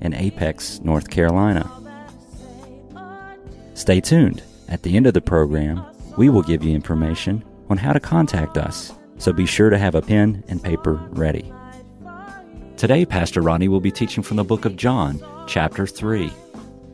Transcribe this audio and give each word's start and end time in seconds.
in 0.00 0.14
Apex, 0.14 0.80
North 0.80 1.10
Carolina. 1.10 1.70
Stay 3.74 4.00
tuned. 4.00 4.42
At 4.68 4.82
the 4.82 4.96
end 4.96 5.06
of 5.06 5.14
the 5.14 5.20
program, 5.20 5.84
we 6.16 6.28
will 6.28 6.42
give 6.42 6.62
you 6.62 6.74
information 6.74 7.44
on 7.68 7.76
how 7.76 7.92
to 7.92 8.00
contact 8.00 8.56
us, 8.58 8.92
so 9.18 9.32
be 9.32 9.46
sure 9.46 9.70
to 9.70 9.78
have 9.78 9.94
a 9.94 10.02
pen 10.02 10.44
and 10.48 10.62
paper 10.62 10.94
ready. 11.10 11.52
Today, 12.76 13.04
Pastor 13.04 13.42
Ronnie 13.42 13.68
will 13.68 13.80
be 13.80 13.90
teaching 13.90 14.22
from 14.22 14.36
the 14.36 14.44
book 14.44 14.64
of 14.64 14.76
John, 14.76 15.22
chapter 15.46 15.86
3. 15.86 16.32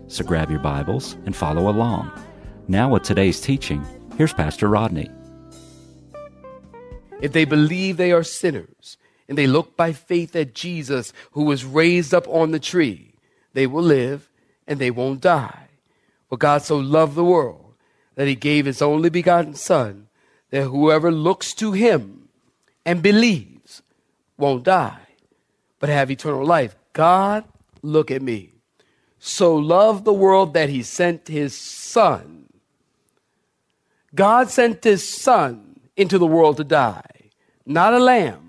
So 0.09 0.24
grab 0.24 0.51
your 0.51 0.60
Bibles 0.60 1.15
and 1.27 1.34
follow 1.34 1.68
along. 1.68 2.10
Now, 2.68 2.91
with 2.91 3.02
today's 3.02 3.41
teaching, 3.41 3.84
here's 4.16 4.32
Pastor 4.32 4.68
Rodney. 4.68 5.10
If 7.20 7.32
they 7.32 7.45
believe 7.45 7.96
they 7.96 8.12
are 8.12 8.23
sinners 8.23 8.98
and 9.29 9.37
they 9.37 9.47
look 9.47 9.77
by 9.77 9.93
faith 9.93 10.37
at 10.37 10.55
Jesus 10.55 11.12
who 11.33 11.45
was 11.45 11.65
raised 11.65 12.15
up 12.15 12.29
on 12.29 12.53
the 12.53 12.61
tree, 12.61 13.15
they 13.52 13.66
will 13.66 13.83
live 13.83 14.30
and 14.66 14.79
they 14.79 14.91
won't 14.91 15.21
die. 15.21 15.69
For 16.29 16.37
God 16.37 16.63
so 16.63 16.77
loved 16.77 17.15
the 17.15 17.24
world 17.24 17.74
that 18.15 18.27
he 18.27 18.35
gave 18.35 18.66
his 18.66 18.83
only 18.83 19.10
begotten 19.10 19.55
Son, 19.55 20.09
that 20.51 20.65
whoever 20.65 21.13
looks 21.13 21.55
to 21.55 21.73
him 21.73 22.29
and 22.85 23.02
believes 23.02 23.83
won't 24.37 24.65
die, 24.65 25.07
but 25.79 25.88
have 25.88 26.11
eternal 26.11 26.45
life. 26.45 26.77
God, 26.93 27.45
look 27.83 28.11
at 28.11 28.23
me. 28.23 28.52
So 29.18 29.57
loved 29.57 30.05
the 30.05 30.13
world 30.13 30.55
that 30.55 30.68
he 30.68 30.83
sent 30.83 31.29
his 31.29 31.57
Son. 31.57 32.46
God 34.15 34.51
sent 34.51 34.85
his 34.85 35.07
Son 35.07 35.80
into 35.96 36.18
the 36.18 36.27
world 36.27 36.57
to 36.59 36.65
die, 36.65 37.30
not 37.65 37.93
a 37.93 37.99
lamb. 37.99 38.46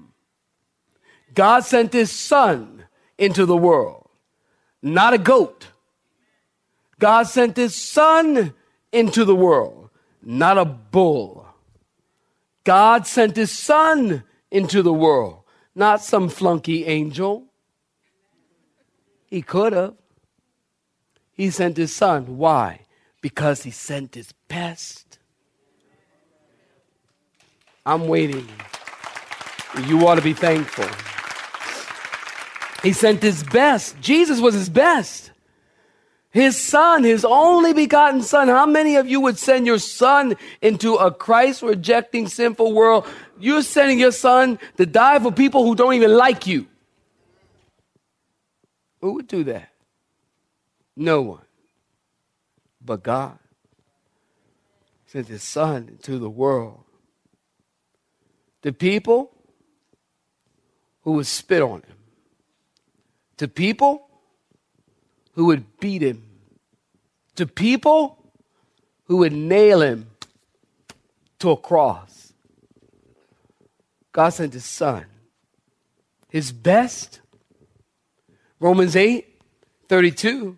God 1.38 1.66
sent 1.66 1.94
his 1.94 2.12
Son 2.12 2.86
into 3.20 3.46
the 3.46 3.56
world, 3.56 4.10
not 4.82 5.14
a 5.14 5.20
goat. 5.20 5.68
God 6.98 7.28
sent 7.28 7.58
his 7.58 7.76
Son 7.76 8.56
into 8.92 9.24
the 9.24 9.36
world, 9.36 9.92
not 10.24 10.58
a 10.58 10.66
bull. 10.66 11.46
God 12.64 13.06
sent 13.06 13.36
his 13.36 13.52
Son 13.52 14.24
into 14.50 14.82
the 14.82 14.92
world, 14.92 15.44
not 15.76 16.02
some 16.02 16.28
flunky 16.28 16.86
angel. 16.86 17.46
He 19.28 19.44
could 19.44 19.74
have. 19.74 19.94
He 21.34 21.52
sent 21.52 21.78
his 21.78 21.96
Son. 21.96 22.40
Why? 22.40 22.80
Because 23.22 23.62
he 23.62 23.70
sent 23.70 24.16
his 24.16 24.32
best. 24.48 25.20
I'm 27.86 28.08
waiting. 28.08 28.50
You 29.86 30.08
ought 30.08 30.16
to 30.16 30.24
be 30.24 30.34
thankful. 30.34 30.90
He 32.84 32.94
sent 32.94 33.22
his 33.22 33.44
best. 33.44 34.00
Jesus 34.00 34.40
was 34.40 34.54
his 34.54 34.70
best. 34.70 35.32
His 36.30 36.56
son, 36.62 37.04
his 37.04 37.26
only 37.26 37.74
begotten 37.74 38.22
son. 38.22 38.48
How 38.48 38.66
many 38.66 38.98
of 38.98 39.08
you 39.08 39.22
would 39.22 39.40
send 39.40 39.66
your 39.66 39.80
son 39.80 40.36
into 40.62 40.96
a 40.96 41.12
Christ 41.12 41.64
rejecting 41.64 42.28
sinful 42.28 42.74
world? 42.74 43.08
You're 43.40 43.64
sending 43.64 43.98
your 43.98 44.12
son 44.12 44.60
to 44.78 44.86
die 44.86 45.20
for 45.20 45.32
people 45.32 45.64
who 45.64 45.74
don't 45.74 45.96
even 45.96 46.16
like 46.16 46.46
you. 46.46 46.68
Who 49.02 49.14
would 49.14 49.28
do 49.28 49.44
that? 49.46 49.70
No 50.96 51.22
one. 51.22 51.46
But 52.84 53.04
God 53.04 53.40
sent 55.08 55.28
his 55.28 55.44
son 55.44 55.88
into 55.90 56.20
the 56.20 56.30
world. 56.30 56.84
The 58.62 58.74
people 58.74 59.32
who 61.02 61.14
would 61.14 61.28
spit 61.28 61.62
on 61.62 61.82
him. 61.82 61.97
To 63.38 63.48
people 63.48 64.08
who 65.34 65.46
would 65.46 65.80
beat 65.80 66.02
him. 66.02 66.24
To 67.36 67.46
people 67.46 68.18
who 69.06 69.18
would 69.18 69.34
nail 69.34 69.82
him 69.82 70.08
to 71.40 71.52
a 71.52 71.58
cross. 71.58 72.34
God 74.12 74.30
sent 74.30 74.54
his 74.54 74.66
son. 74.66 75.06
His 76.30 76.52
best. 76.52 77.22
Romans 78.60 78.96
8 78.96 79.26
32. 79.88 80.58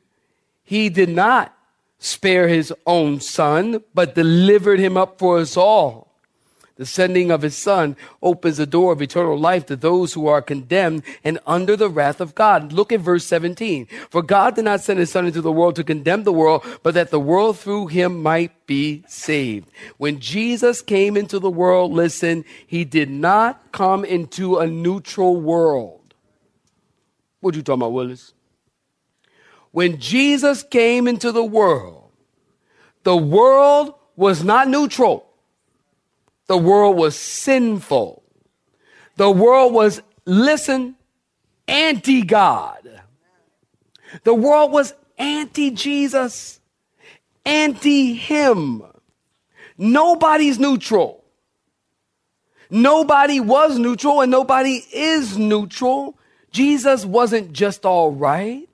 He 0.63 0.89
did 0.89 1.09
not 1.09 1.53
spare 1.99 2.47
his 2.47 2.73
own 2.85 3.19
son, 3.19 3.83
but 3.93 4.15
delivered 4.15 4.79
him 4.79 4.95
up 4.95 5.19
for 5.19 5.37
us 5.39 5.57
all. 5.57 6.08
The 6.79 6.85
sending 6.85 7.29
of 7.29 7.41
his 7.41 7.57
son 7.57 7.97
opens 8.23 8.55
the 8.55 8.65
door 8.65 8.93
of 8.93 9.01
eternal 9.01 9.37
life 9.37 9.65
to 9.65 9.75
those 9.75 10.13
who 10.13 10.27
are 10.27 10.41
condemned 10.41 11.03
and 11.25 11.37
under 11.45 11.75
the 11.75 11.89
wrath 11.89 12.21
of 12.21 12.35
God. 12.35 12.71
Look 12.71 12.93
at 12.93 13.01
verse 13.01 13.25
17. 13.25 13.85
For 14.09 14.21
God 14.21 14.55
did 14.55 14.63
not 14.63 14.79
send 14.79 14.97
his 14.97 15.11
son 15.11 15.25
into 15.25 15.41
the 15.41 15.51
world 15.51 15.75
to 15.75 15.83
condemn 15.83 16.23
the 16.23 16.31
world, 16.31 16.63
but 16.81 16.93
that 16.93 17.11
the 17.11 17.19
world 17.19 17.59
through 17.59 17.87
him 17.87 18.23
might 18.23 18.65
be 18.65 19.03
saved. 19.09 19.69
When 19.97 20.21
Jesus 20.21 20.81
came 20.81 21.17
into 21.17 21.37
the 21.37 21.49
world, 21.49 21.91
listen, 21.91 22.45
he 22.65 22.85
did 22.85 23.09
not 23.09 23.73
come 23.73 24.05
into 24.05 24.59
a 24.59 24.65
neutral 24.65 25.35
world. 25.35 26.13
What 27.41 27.55
you 27.55 27.61
talking 27.61 27.81
about, 27.81 27.91
Willis? 27.91 28.33
When 29.71 29.99
Jesus 29.99 30.63
came 30.63 31.09
into 31.09 31.33
the 31.33 31.43
world, 31.43 32.09
the 33.03 33.17
world 33.17 33.95
was 34.15 34.45
not 34.45 34.69
neutral. 34.69 35.28
The 36.49 36.57
world 36.57 36.97
was 36.97 37.15
sinful. 37.15 38.23
The 39.17 39.29
world 39.29 39.71
was, 39.71 40.01
listen, 40.25 40.95
anti 41.67 42.23
God. 42.23 43.01
The 44.23 44.33
world 44.33 44.71
was 44.71 44.95
anti 45.19 45.69
Jesus, 45.69 46.59
anti 47.45 48.15
Him. 48.15 48.81
Nobody's 49.77 50.57
neutral. 50.57 51.23
Nobody 52.71 53.39
was 53.39 53.77
neutral 53.77 54.21
and 54.21 54.31
nobody 54.31 54.83
is 54.91 55.37
neutral. 55.37 56.17
Jesus 56.49 57.05
wasn't 57.05 57.53
just 57.53 57.85
all 57.85 58.11
right. 58.11 58.67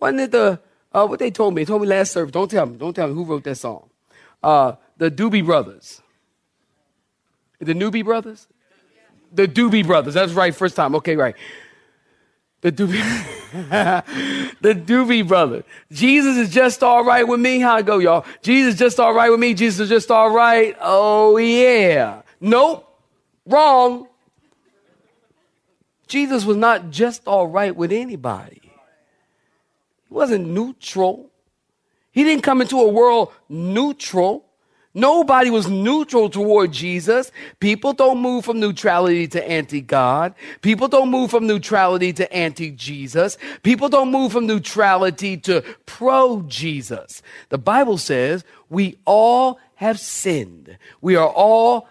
Wasn't 0.00 0.20
it 0.20 0.32
the, 0.32 0.60
uh, 0.92 1.06
what 1.06 1.18
they 1.18 1.30
told 1.30 1.54
me? 1.54 1.62
They 1.62 1.66
told 1.66 1.80
me 1.80 1.88
last 1.88 2.12
service. 2.12 2.32
Don't 2.32 2.50
tell 2.50 2.66
me. 2.66 2.76
Don't 2.76 2.92
tell 2.92 3.08
me 3.08 3.14
who 3.14 3.24
wrote 3.24 3.44
that 3.44 3.54
song. 3.54 3.88
Uh, 4.42 4.74
the 4.98 5.10
Doobie 5.10 5.42
Brothers. 5.42 6.02
The 7.58 7.74
Newbie 7.74 8.04
Brothers? 8.04 8.46
The 9.32 9.48
Doobie 9.48 9.86
Brothers. 9.86 10.14
That's 10.14 10.32
right, 10.32 10.54
first 10.54 10.76
time. 10.76 10.94
Okay, 10.96 11.16
right. 11.16 11.34
The 12.62 12.72
Doobie, 12.72 13.02
the 14.60 14.74
Doobie 14.74 15.26
Brothers. 15.26 15.64
Jesus 15.92 16.36
is 16.36 16.52
just 16.52 16.82
all 16.82 17.04
right 17.04 17.26
with 17.26 17.40
me. 17.40 17.60
How 17.60 17.78
it 17.78 17.86
go, 17.86 17.98
y'all? 17.98 18.24
Jesus 18.42 18.74
is 18.74 18.78
just 18.78 18.98
all 18.98 19.14
right 19.14 19.30
with 19.30 19.40
me. 19.40 19.54
Jesus 19.54 19.80
is 19.80 19.88
just 19.88 20.10
all 20.10 20.30
right. 20.30 20.76
Oh, 20.80 21.36
yeah. 21.36 22.22
Nope. 22.40 22.82
Wrong. 23.46 24.08
Jesus 26.06 26.44
was 26.44 26.56
not 26.56 26.90
just 26.90 27.26
all 27.26 27.46
right 27.46 27.74
with 27.74 27.92
anybody. 27.92 28.60
He 28.62 30.14
wasn't 30.14 30.48
neutral. 30.48 31.30
He 32.12 32.24
didn't 32.24 32.42
come 32.42 32.60
into 32.62 32.80
a 32.80 32.88
world 32.88 33.32
neutral. 33.48 34.45
Nobody 34.96 35.50
was 35.50 35.68
neutral 35.68 36.30
toward 36.30 36.72
Jesus. 36.72 37.30
People 37.60 37.92
don't 37.92 38.18
move 38.18 38.46
from 38.46 38.60
neutrality 38.60 39.28
to 39.28 39.46
anti 39.46 39.82
God. 39.82 40.34
People 40.62 40.88
don't 40.88 41.10
move 41.10 41.30
from 41.30 41.46
neutrality 41.46 42.14
to 42.14 42.32
anti 42.32 42.70
Jesus. 42.70 43.36
People 43.62 43.90
don't 43.90 44.10
move 44.10 44.32
from 44.32 44.46
neutrality 44.46 45.36
to 45.36 45.60
pro 45.84 46.40
Jesus. 46.48 47.20
The 47.50 47.58
Bible 47.58 47.98
says 47.98 48.42
we 48.70 48.96
all 49.04 49.60
have 49.74 50.00
sinned. 50.00 50.78
We 51.02 51.14
are 51.14 51.28
all 51.28 51.88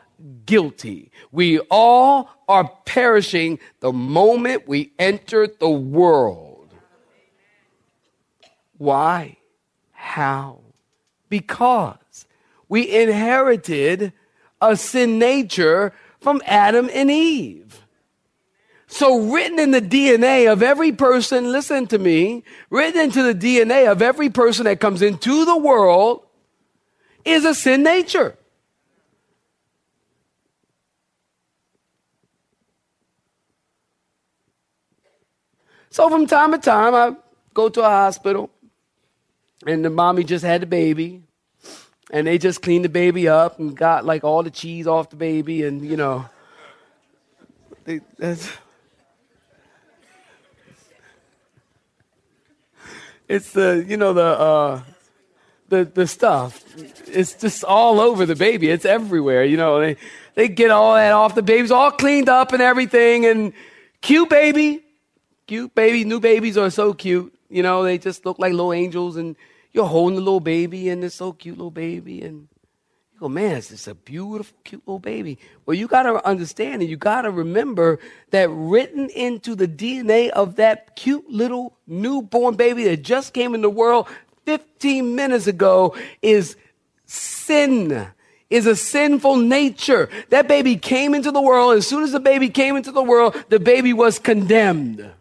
guilty. 0.47 1.11
We 1.31 1.59
all 1.69 2.27
are 2.47 2.71
perishing 2.85 3.59
the 3.81 3.93
moment 3.93 4.67
we 4.67 4.93
entered 4.97 5.59
the 5.59 5.69
world. 5.69 6.73
Why? 8.79 9.37
How? 9.91 10.61
Because 11.29 11.97
we 12.67 12.89
inherited 12.89 14.13
a 14.61 14.75
sin 14.75 15.19
nature 15.19 15.93
from 16.19 16.41
Adam 16.45 16.89
and 16.93 17.11
Eve. 17.11 17.85
So, 18.87 19.31
written 19.31 19.59
in 19.59 19.71
the 19.71 19.81
DNA 19.81 20.51
of 20.51 20.63
every 20.63 20.91
person, 20.91 21.51
listen 21.51 21.87
to 21.87 21.97
me, 21.97 22.43
written 22.69 23.01
into 23.01 23.23
the 23.23 23.33
DNA 23.33 23.91
of 23.91 24.01
every 24.01 24.29
person 24.29 24.65
that 24.65 24.79
comes 24.79 25.01
into 25.01 25.43
the 25.43 25.57
world 25.57 26.25
is 27.25 27.45
a 27.45 27.55
sin 27.55 27.83
nature. 27.83 28.37
So, 35.89 36.09
from 36.09 36.27
time 36.27 36.51
to 36.51 36.57
time, 36.57 36.93
I 36.93 37.15
go 37.53 37.69
to 37.69 37.81
a 37.81 37.89
hospital, 37.89 38.49
and 39.65 39.83
the 39.83 39.89
mommy 39.89 40.23
just 40.23 40.45
had 40.45 40.61
the 40.61 40.67
baby, 40.67 41.23
and 42.11 42.27
they 42.27 42.37
just 42.37 42.61
cleaned 42.61 42.85
the 42.85 42.89
baby 42.89 43.27
up 43.27 43.59
and 43.59 43.75
got 43.75 44.05
like 44.05 44.23
all 44.23 44.43
the 44.43 44.51
cheese 44.51 44.87
off 44.87 45.09
the 45.09 45.15
baby, 45.15 45.63
and 45.63 45.85
you 45.85 45.97
know, 45.97 46.25
they. 47.83 48.01
It's 53.27 53.51
the, 53.53 53.83
you 53.87 53.97
know, 53.97 54.13
the, 54.13 54.21
uh, 54.23 54.81
the, 55.69 55.85
the 55.85 56.07
stuff. 56.07 56.63
It's 57.07 57.33
just 57.33 57.63
all 57.63 57.99
over 57.99 58.25
the 58.25 58.35
baby. 58.35 58.69
It's 58.69 58.85
everywhere. 58.85 59.43
You 59.43 59.57
know, 59.57 59.79
they, 59.79 59.97
they 60.35 60.47
get 60.47 60.69
all 60.69 60.93
that 60.93 61.11
off. 61.11 61.33
The 61.33 61.41
baby's 61.41 61.71
all 61.71 61.91
cleaned 61.91 62.29
up 62.29 62.53
and 62.53 62.61
everything. 62.61 63.25
And 63.25 63.53
cute 64.01 64.29
baby. 64.29 64.83
Cute 65.47 65.73
baby. 65.73 66.03
New 66.03 66.19
babies 66.19 66.57
are 66.57 66.69
so 66.69 66.93
cute. 66.93 67.33
You 67.49 67.63
know, 67.63 67.83
they 67.83 67.97
just 67.97 68.25
look 68.25 68.37
like 68.37 68.51
little 68.51 68.73
angels. 68.73 69.15
And 69.15 69.35
you're 69.75 69.85
holding 69.85 70.15
the 70.15 70.21
little 70.21 70.39
baby 70.39 70.87
and 70.87 71.03
it's 71.03 71.15
so 71.15 71.33
cute 71.33 71.57
little 71.57 71.69
baby. 71.69 72.21
And 72.21 72.47
you 73.13 73.19
go, 73.19 73.27
man, 73.27 73.57
it's 73.57 73.67
just 73.67 73.89
a 73.89 73.93
beautiful, 73.93 74.57
cute 74.63 74.81
little 74.87 74.99
baby. 74.99 75.37
Well, 75.65 75.75
you 75.75 75.89
got 75.89 76.03
to 76.03 76.25
understand 76.25 76.81
and 76.81 76.89
you 76.89 76.95
got 76.95 77.23
to 77.23 77.29
remember 77.31 77.99
that 78.31 78.49
written 78.49 79.09
into 79.09 79.53
the 79.53 79.67
DNA 79.67 80.29
of 80.29 80.55
that 80.55 80.95
cute 80.95 81.29
little 81.29 81.77
newborn 81.87 82.55
baby 82.55 82.85
that 82.85 83.03
just 83.03 83.33
came 83.33 83.53
in 83.53 83.61
the 83.61 83.69
world 83.69 84.07
15 84.45 85.13
minutes 85.13 85.45
ago 85.45 85.93
is 86.21 86.55
sin. 87.05 88.07
Is 88.49 88.67
a 88.67 88.75
sinful 88.75 89.37
nature. 89.37 90.07
That 90.29 90.47
baby 90.47 90.77
came 90.77 91.15
into 91.15 91.31
the 91.31 91.41
world. 91.41 91.75
As 91.75 91.87
soon 91.87 92.03
as 92.03 92.11
the 92.13 92.19
baby 92.19 92.47
came 92.47 92.77
into 92.77 92.91
the 92.91 93.03
world, 93.03 93.35
the 93.49 93.59
baby 93.59 93.91
was 93.91 94.19
condemned. 94.19 95.11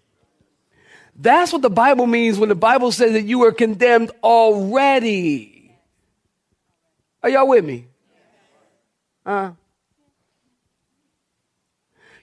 That's 1.16 1.52
what 1.52 1.62
the 1.62 1.70
Bible 1.70 2.06
means 2.06 2.38
when 2.38 2.48
the 2.48 2.54
Bible 2.54 2.90
says 2.92 3.12
that 3.12 3.22
you 3.22 3.40
were 3.40 3.52
condemned 3.52 4.10
already. 4.22 5.76
Are 7.22 7.30
y'all 7.30 7.48
with 7.48 7.64
me? 7.64 7.86
Uh, 9.24 9.52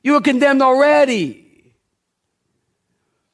you 0.03 0.13
were 0.13 0.21
condemned 0.21 0.61
already. 0.61 1.73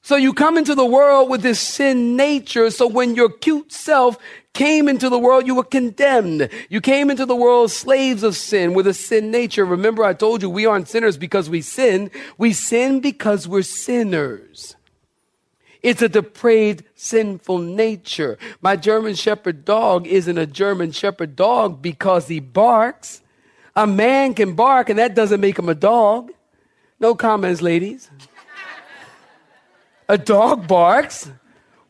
So 0.07 0.15
you 0.15 0.33
come 0.33 0.57
into 0.57 0.73
the 0.73 0.85
world 0.85 1.29
with 1.29 1.41
this 1.41 1.59
sin 1.59 2.15
nature. 2.15 2.71
So 2.71 2.87
when 2.87 3.15
your 3.15 3.29
cute 3.29 3.73
self 3.73 4.17
came 4.53 4.87
into 4.87 5.09
the 5.09 5.19
world, 5.19 5.45
you 5.45 5.55
were 5.55 5.65
condemned. 5.65 6.47
You 6.69 6.79
came 6.79 7.11
into 7.11 7.25
the 7.25 7.35
world 7.35 7.71
slaves 7.71 8.23
of 8.23 8.37
sin 8.37 8.73
with 8.73 8.87
a 8.87 8.93
sin 8.93 9.31
nature. 9.31 9.65
Remember, 9.65 10.05
I 10.05 10.13
told 10.13 10.41
you 10.41 10.49
we 10.49 10.65
aren't 10.65 10.87
sinners 10.87 11.17
because 11.17 11.49
we 11.49 11.61
sin. 11.61 12.09
We 12.37 12.53
sin 12.53 13.01
because 13.01 13.49
we're 13.49 13.63
sinners. 13.63 14.76
It's 15.83 16.01
a 16.01 16.09
depraved, 16.09 16.83
sinful 16.95 17.59
nature. 17.59 18.37
My 18.61 18.75
German 18.75 19.15
Shepherd 19.15 19.65
dog 19.65 20.07
isn't 20.07 20.37
a 20.37 20.45
German 20.45 20.91
Shepherd 20.91 21.35
dog 21.35 21.81
because 21.81 22.27
he 22.27 22.39
barks. 22.39 23.21
A 23.75 23.85
man 23.85 24.33
can 24.33 24.55
bark, 24.55 24.89
and 24.89 24.97
that 24.97 25.15
doesn't 25.15 25.39
make 25.39 25.59
him 25.59 25.69
a 25.69 25.75
dog. 25.75 26.31
No 26.99 27.13
comments, 27.13 27.61
ladies. 27.61 28.09
A 30.09 30.17
dog 30.17 30.67
barks 30.67 31.29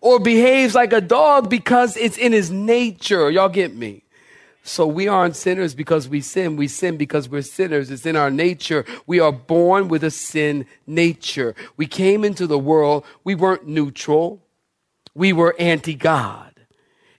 or 0.02 0.20
behaves 0.20 0.76
like 0.76 0.94
a 0.94 1.02
dog 1.02 1.50
because 1.50 1.96
it's 1.98 2.18
in 2.18 2.32
his 2.32 2.52
nature. 2.52 3.30
Y'all 3.30 3.50
get 3.50 3.76
me? 3.76 4.04
So 4.68 4.86
we 4.86 5.08
aren't 5.08 5.38
sinners 5.38 5.74
because 5.74 6.10
we 6.10 6.20
sin. 6.20 6.58
We 6.58 6.68
sin 6.68 6.98
because 6.98 7.30
we're 7.30 7.42
sinners. 7.42 7.90
It's 7.90 8.06
in 8.06 8.18
our 8.18 8.30
nature. 8.30 8.84
We 9.06 9.20
are 9.22 9.32
born 9.32 9.88
with 9.88 10.04
a 10.04 10.12
sin 10.12 10.66
nature. 10.86 11.56
We 11.78 11.88
came 11.88 12.26
into 12.26 12.48
the 12.48 12.60
world. 12.60 13.06
We 13.24 13.34
weren't 13.34 13.66
neutral. 13.66 14.44
We 15.16 15.32
were 15.32 15.56
anti 15.58 15.96
God. 15.96 16.54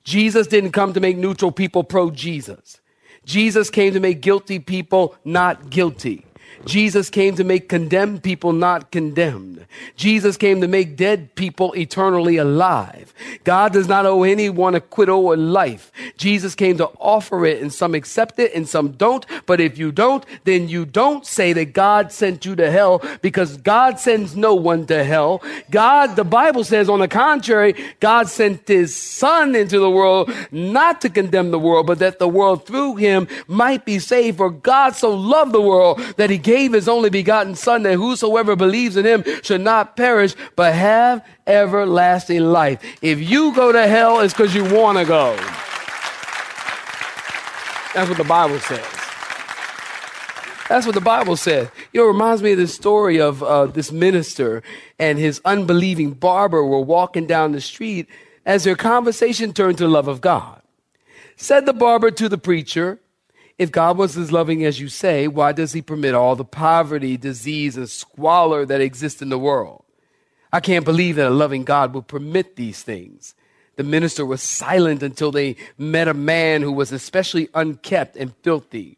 Jesus 0.04 0.46
didn't 0.46 0.72
come 0.72 0.92
to 0.92 1.00
make 1.00 1.16
neutral 1.16 1.50
people 1.50 1.84
pro 1.84 2.10
Jesus. 2.10 2.80
Jesus 3.24 3.70
came 3.70 3.94
to 3.94 4.00
make 4.00 4.20
guilty 4.20 4.58
people 4.58 5.14
not 5.24 5.70
guilty. 5.70 6.26
Jesus 6.64 7.10
came 7.10 7.36
to 7.36 7.44
make 7.44 7.68
condemned 7.68 8.22
people 8.22 8.52
not 8.52 8.90
condemned. 8.90 9.66
Jesus 9.96 10.36
came 10.36 10.60
to 10.60 10.68
make 10.68 10.96
dead 10.96 11.34
people 11.34 11.72
eternally 11.74 12.36
alive. 12.36 13.14
God 13.44 13.72
does 13.72 13.88
not 13.88 14.06
owe 14.06 14.22
anyone 14.22 14.74
acquittal 14.74 15.26
or 15.26 15.36
life. 15.36 15.92
Jesus 16.16 16.54
came 16.54 16.76
to 16.78 16.88
offer 16.98 17.46
it 17.46 17.62
and 17.62 17.72
some 17.72 17.94
accept 17.94 18.38
it 18.38 18.54
and 18.54 18.68
some 18.68 18.92
don't. 18.92 19.24
But 19.46 19.60
if 19.60 19.78
you 19.78 19.92
don't, 19.92 20.24
then 20.44 20.68
you 20.68 20.84
don't 20.84 21.24
say 21.26 21.52
that 21.52 21.72
God 21.72 22.12
sent 22.12 22.44
you 22.44 22.56
to 22.56 22.70
hell 22.70 23.02
because 23.22 23.56
God 23.58 23.98
sends 23.98 24.36
no 24.36 24.54
one 24.54 24.86
to 24.86 25.04
hell. 25.04 25.42
God, 25.70 26.16
the 26.16 26.24
Bible 26.24 26.64
says 26.64 26.88
on 26.88 27.00
the 27.00 27.08
contrary, 27.08 27.74
God 28.00 28.28
sent 28.28 28.66
his 28.68 28.96
son 28.96 29.54
into 29.54 29.78
the 29.78 29.90
world 29.90 30.30
not 30.50 31.00
to 31.02 31.10
condemn 31.10 31.50
the 31.50 31.58
world, 31.58 31.86
but 31.86 31.98
that 32.00 32.18
the 32.18 32.28
world 32.28 32.66
through 32.66 32.96
him 32.96 33.28
might 33.46 33.84
be 33.84 33.98
saved. 33.98 34.38
For 34.38 34.50
God 34.50 34.94
so 34.94 35.14
loved 35.14 35.52
the 35.52 35.60
world 35.60 36.00
that 36.16 36.30
he 36.30 36.37
gave 36.42 36.72
his 36.72 36.88
only 36.88 37.10
begotten 37.10 37.54
Son, 37.54 37.82
that 37.82 37.94
whosoever 37.94 38.56
believes 38.56 38.96
in 38.96 39.04
him 39.04 39.24
should 39.42 39.60
not 39.60 39.96
perish, 39.96 40.34
but 40.56 40.74
have 40.74 41.24
everlasting 41.46 42.40
life. 42.40 42.80
If 43.02 43.20
you 43.20 43.54
go 43.54 43.72
to 43.72 43.86
hell, 43.86 44.20
it's 44.20 44.34
because 44.34 44.54
you 44.54 44.64
want 44.64 44.98
to 44.98 45.04
go. 45.04 45.36
That's 47.94 48.08
what 48.08 48.18
the 48.18 48.24
Bible 48.24 48.58
says. 48.60 48.84
That's 50.68 50.84
what 50.84 50.94
the 50.94 51.00
Bible 51.00 51.36
says. 51.36 51.68
You 51.92 52.00
know, 52.00 52.04
it 52.04 52.12
reminds 52.12 52.42
me 52.42 52.52
of 52.52 52.58
this 52.58 52.74
story 52.74 53.18
of 53.20 53.42
uh, 53.42 53.66
this 53.66 53.90
minister 53.90 54.62
and 54.98 55.18
his 55.18 55.40
unbelieving 55.44 56.12
barber 56.12 56.62
were 56.62 56.80
walking 56.80 57.26
down 57.26 57.52
the 57.52 57.60
street 57.60 58.06
as 58.44 58.64
their 58.64 58.76
conversation 58.76 59.52
turned 59.52 59.78
to 59.78 59.84
the 59.84 59.90
love 59.90 60.08
of 60.08 60.20
God. 60.20 60.60
Said 61.36 61.64
the 61.64 61.72
barber 61.72 62.10
to 62.10 62.28
the 62.28 62.36
preacher, 62.36 63.00
if 63.58 63.72
God 63.72 63.98
was 63.98 64.16
as 64.16 64.30
loving 64.30 64.64
as 64.64 64.78
you 64.78 64.88
say, 64.88 65.26
why 65.26 65.50
does 65.50 65.72
he 65.72 65.82
permit 65.82 66.14
all 66.14 66.36
the 66.36 66.44
poverty, 66.44 67.16
disease, 67.16 67.76
and 67.76 67.90
squalor 67.90 68.64
that 68.64 68.80
exist 68.80 69.20
in 69.20 69.30
the 69.30 69.38
world? 69.38 69.84
I 70.52 70.60
can't 70.60 70.84
believe 70.84 71.16
that 71.16 71.28
a 71.28 71.30
loving 71.30 71.64
God 71.64 71.92
would 71.92 72.06
permit 72.06 72.56
these 72.56 72.82
things. 72.82 73.34
The 73.76 73.82
minister 73.84 74.24
was 74.24 74.42
silent 74.42 75.02
until 75.02 75.30
they 75.32 75.56
met 75.76 76.08
a 76.08 76.14
man 76.14 76.62
who 76.62 76.72
was 76.72 76.92
especially 76.92 77.48
unkept 77.52 78.16
and 78.16 78.34
filthy. 78.42 78.96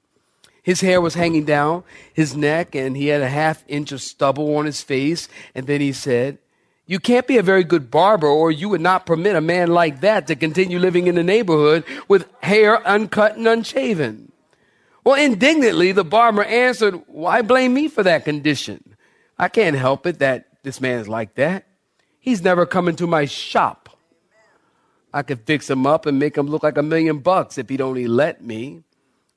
His 0.62 0.82
hair 0.82 1.00
was 1.00 1.14
hanging 1.14 1.44
down 1.44 1.84
his 2.12 2.36
neck, 2.36 2.74
and 2.74 2.96
he 2.96 3.06
had 3.06 3.22
a 3.22 3.28
half 3.28 3.64
inch 3.66 3.92
of 3.92 4.02
stubble 4.02 4.56
on 4.56 4.66
his 4.66 4.82
face. 4.82 5.28
And 5.54 5.66
then 5.66 5.80
he 5.80 5.92
said, 5.92 6.38
You 6.86 7.00
can't 7.00 7.26
be 7.26 7.38
a 7.38 7.42
very 7.42 7.64
good 7.64 7.90
barber, 7.90 8.26
or 8.26 8.50
you 8.50 8.68
would 8.68 8.80
not 8.80 9.06
permit 9.06 9.36
a 9.36 9.40
man 9.40 9.68
like 9.68 10.00
that 10.02 10.26
to 10.26 10.36
continue 10.36 10.78
living 10.78 11.06
in 11.06 11.14
the 11.14 11.22
neighborhood 11.24 11.84
with 12.08 12.28
hair 12.42 12.86
uncut 12.86 13.36
and 13.36 13.48
unshaven. 13.48 14.29
Well, 15.04 15.14
indignantly, 15.14 15.92
the 15.92 16.04
barber 16.04 16.44
answered, 16.44 17.02
Why 17.06 17.42
blame 17.42 17.74
me 17.74 17.88
for 17.88 18.02
that 18.02 18.24
condition? 18.24 18.96
I 19.38 19.48
can't 19.48 19.76
help 19.76 20.06
it 20.06 20.18
that 20.18 20.46
this 20.62 20.80
man's 20.80 21.08
like 21.08 21.34
that. 21.36 21.66
He's 22.18 22.42
never 22.42 22.66
come 22.66 22.88
into 22.88 23.06
my 23.06 23.24
shop. 23.24 23.88
I 25.12 25.22
could 25.22 25.40
fix 25.40 25.68
him 25.68 25.86
up 25.86 26.06
and 26.06 26.18
make 26.18 26.36
him 26.36 26.46
look 26.46 26.62
like 26.62 26.76
a 26.76 26.82
million 26.82 27.18
bucks 27.18 27.58
if 27.58 27.68
he'd 27.68 27.80
only 27.80 28.06
let 28.06 28.44
me. 28.44 28.84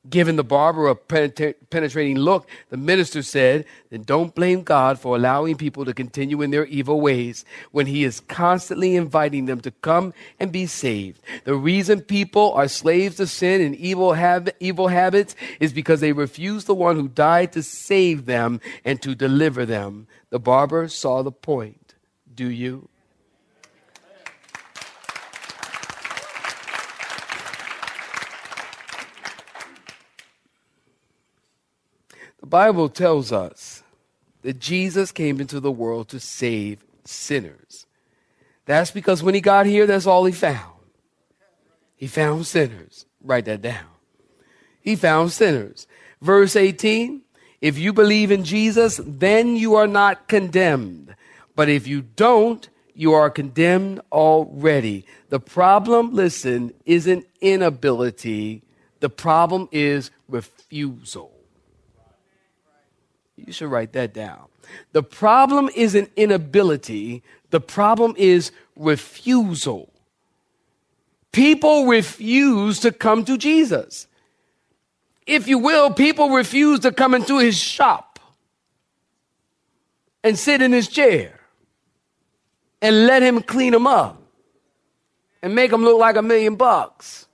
Giving 0.09 0.35
the 0.35 0.43
barber 0.43 0.89
a 0.89 0.95
penetrating 0.95 2.17
look, 2.17 2.49
the 2.69 2.75
minister 2.75 3.21
said, 3.21 3.63
Then 3.89 4.03
don't 4.03 4.35
blame 4.35 4.63
God 4.63 4.99
for 4.99 5.15
allowing 5.15 5.55
people 5.55 5.85
to 5.85 5.93
continue 5.93 6.41
in 6.41 6.51
their 6.51 6.65
evil 6.65 6.99
ways 6.99 7.45
when 7.71 7.87
He 7.87 8.03
is 8.03 8.19
constantly 8.19 8.97
inviting 8.97 9.45
them 9.45 9.61
to 9.61 9.71
come 9.71 10.13
and 10.41 10.51
be 10.51 10.65
saved. 10.65 11.21
The 11.45 11.55
reason 11.55 12.01
people 12.01 12.51
are 12.51 12.67
slaves 12.67 13.15
to 13.15 13.27
sin 13.27 13.61
and 13.61 13.75
evil, 13.77 14.11
hab- 14.11 14.51
evil 14.59 14.89
habits 14.89 15.37
is 15.61 15.71
because 15.71 16.01
they 16.01 16.11
refuse 16.11 16.65
the 16.65 16.75
one 16.75 16.97
who 16.97 17.07
died 17.07 17.53
to 17.53 17.63
save 17.63 18.25
them 18.25 18.59
and 18.83 19.01
to 19.01 19.15
deliver 19.15 19.65
them. 19.65 20.07
The 20.31 20.39
barber 20.39 20.89
saw 20.89 21.21
the 21.23 21.31
point. 21.31 21.95
Do 22.35 22.49
you? 22.49 22.89
The 32.43 32.47
Bible 32.47 32.89
tells 32.89 33.31
us 33.31 33.83
that 34.41 34.59
Jesus 34.59 35.13
came 35.13 35.39
into 35.39 35.61
the 35.61 35.71
world 35.71 36.09
to 36.09 36.19
save 36.19 36.83
sinners. 37.05 37.85
That's 38.65 38.91
because 38.91 39.23
when 39.23 39.33
he 39.33 39.39
got 39.39 39.65
here, 39.65 39.87
that's 39.87 40.05
all 40.05 40.25
he 40.25 40.33
found. 40.33 40.73
He 41.95 42.05
found 42.05 42.45
sinners. 42.45 43.05
Write 43.23 43.45
that 43.45 43.61
down. 43.61 43.85
He 44.81 44.97
found 44.97 45.31
sinners. 45.31 45.87
Verse 46.21 46.57
18 46.57 47.21
If 47.61 47.77
you 47.77 47.93
believe 47.93 48.29
in 48.29 48.43
Jesus, 48.43 48.99
then 49.05 49.55
you 49.55 49.75
are 49.75 49.87
not 49.87 50.27
condemned. 50.27 51.15
But 51.55 51.69
if 51.69 51.87
you 51.87 52.01
don't, 52.01 52.67
you 52.93 53.13
are 53.13 53.29
condemned 53.29 54.01
already. 54.11 55.05
The 55.29 55.39
problem, 55.39 56.13
listen, 56.13 56.73
isn't 56.85 57.25
inability. 57.39 58.63
The 58.99 59.09
problem 59.09 59.69
is 59.71 60.11
refusal. 60.27 61.32
You 63.45 63.53
should 63.53 63.69
write 63.69 63.93
that 63.93 64.13
down. 64.13 64.45
The 64.93 65.03
problem 65.03 65.69
isn't 65.75 66.11
inability. 66.15 67.23
The 67.49 67.59
problem 67.59 68.15
is 68.17 68.51
refusal. 68.75 69.91
People 71.31 71.87
refuse 71.87 72.79
to 72.81 72.91
come 72.91 73.25
to 73.25 73.37
Jesus. 73.37 74.07
If 75.25 75.47
you 75.47 75.57
will, 75.57 75.91
people 75.91 76.29
refuse 76.29 76.81
to 76.81 76.91
come 76.91 77.13
into 77.13 77.39
his 77.39 77.57
shop 77.57 78.19
and 80.23 80.37
sit 80.37 80.61
in 80.61 80.71
his 80.71 80.87
chair 80.87 81.39
and 82.81 83.07
let 83.07 83.23
him 83.23 83.41
clean 83.41 83.71
them 83.71 83.87
up 83.87 84.21
and 85.41 85.55
make 85.55 85.71
them 85.71 85.83
look 85.83 85.99
like 85.99 86.15
a 86.15 86.21
million 86.21 86.55
bucks 86.55 87.27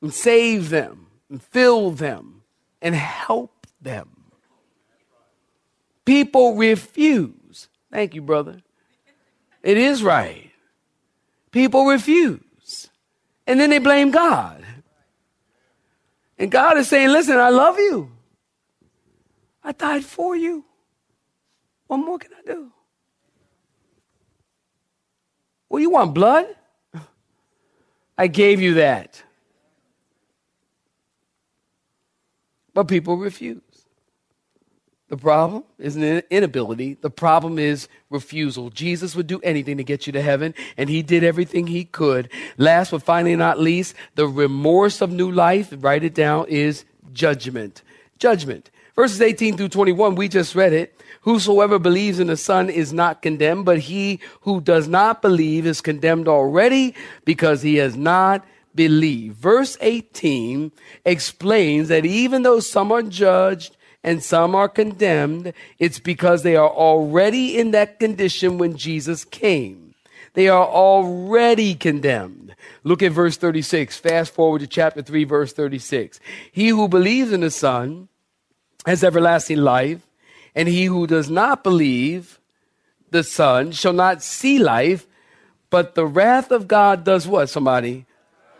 and 0.00 0.12
save 0.12 0.68
them 0.68 1.06
and 1.30 1.42
fill 1.42 1.92
them 1.92 2.41
and 2.82 2.94
help 2.94 3.66
them. 3.80 4.08
People 6.04 6.56
refuse. 6.56 7.68
Thank 7.90 8.14
you, 8.14 8.20
brother. 8.20 8.60
It 9.62 9.78
is 9.78 10.02
right. 10.02 10.50
People 11.52 11.86
refuse. 11.86 12.90
And 13.46 13.60
then 13.60 13.70
they 13.70 13.78
blame 13.78 14.10
God. 14.10 14.64
And 16.38 16.50
God 16.50 16.76
is 16.76 16.88
saying, 16.88 17.08
Listen, 17.10 17.38
I 17.38 17.50
love 17.50 17.78
you. 17.78 18.10
I 19.62 19.72
died 19.72 20.04
for 20.04 20.34
you. 20.34 20.64
What 21.86 21.98
more 21.98 22.18
can 22.18 22.32
I 22.32 22.42
do? 22.44 22.72
Well, 25.68 25.80
you 25.80 25.90
want 25.90 26.14
blood? 26.14 26.46
I 28.18 28.26
gave 28.26 28.60
you 28.60 28.74
that. 28.74 29.22
But 32.74 32.88
people 32.88 33.16
refuse. 33.16 33.60
The 35.12 35.18
problem 35.18 35.64
is 35.78 35.94
an 35.96 36.22
inability. 36.30 36.94
The 36.94 37.10
problem 37.10 37.58
is 37.58 37.86
refusal. 38.08 38.70
Jesus 38.70 39.14
would 39.14 39.26
do 39.26 39.40
anything 39.40 39.76
to 39.76 39.84
get 39.84 40.06
you 40.06 40.12
to 40.14 40.22
heaven, 40.22 40.54
and 40.78 40.88
he 40.88 41.02
did 41.02 41.22
everything 41.22 41.66
he 41.66 41.84
could. 41.84 42.30
Last 42.56 42.92
but 42.92 43.02
finally 43.02 43.36
not 43.36 43.60
least, 43.60 43.94
the 44.14 44.26
remorse 44.26 45.02
of 45.02 45.12
new 45.12 45.30
life, 45.30 45.74
write 45.76 46.02
it 46.02 46.14
down, 46.14 46.46
is 46.48 46.86
judgment. 47.12 47.82
Judgment. 48.18 48.70
Verses 48.96 49.20
18 49.20 49.58
through 49.58 49.68
21, 49.68 50.14
we 50.14 50.28
just 50.28 50.54
read 50.54 50.72
it. 50.72 50.98
Whosoever 51.22 51.78
believes 51.78 52.18
in 52.18 52.28
the 52.28 52.36
Son 52.38 52.70
is 52.70 52.92
not 52.94 53.20
condemned, 53.20 53.66
but 53.66 53.80
he 53.80 54.18
who 54.40 54.62
does 54.62 54.88
not 54.88 55.20
believe 55.20 55.66
is 55.66 55.82
condemned 55.82 56.26
already 56.26 56.94
because 57.26 57.60
he 57.60 57.76
has 57.76 57.96
not 57.96 58.46
believed. 58.74 59.36
Verse 59.36 59.76
18 59.80 60.72
explains 61.04 61.88
that 61.88 62.04
even 62.04 62.42
though 62.42 62.60
some 62.60 62.92
are 62.92 63.02
judged, 63.02 63.76
and 64.04 64.22
some 64.22 64.54
are 64.54 64.68
condemned, 64.68 65.52
it's 65.78 65.98
because 65.98 66.42
they 66.42 66.56
are 66.56 66.68
already 66.68 67.58
in 67.58 67.70
that 67.70 68.00
condition 68.00 68.58
when 68.58 68.76
Jesus 68.76 69.24
came. 69.24 69.94
They 70.34 70.48
are 70.48 70.66
already 70.66 71.74
condemned. 71.74 72.54
Look 72.84 73.02
at 73.02 73.12
verse 73.12 73.36
36. 73.36 73.98
Fast 73.98 74.34
forward 74.34 74.60
to 74.60 74.66
chapter 74.66 75.02
3, 75.02 75.24
verse 75.24 75.52
36. 75.52 76.18
He 76.50 76.68
who 76.68 76.88
believes 76.88 77.32
in 77.32 77.42
the 77.42 77.50
Son 77.50 78.08
has 78.86 79.04
everlasting 79.04 79.58
life, 79.58 80.06
and 80.54 80.68
he 80.68 80.86
who 80.86 81.06
does 81.06 81.30
not 81.30 81.62
believe 81.62 82.40
the 83.10 83.22
Son 83.22 83.72
shall 83.72 83.92
not 83.92 84.22
see 84.22 84.58
life, 84.58 85.06
but 85.70 85.94
the 85.94 86.06
wrath 86.06 86.50
of 86.50 86.66
God 86.66 87.04
does 87.04 87.28
what, 87.28 87.50
somebody? 87.50 88.06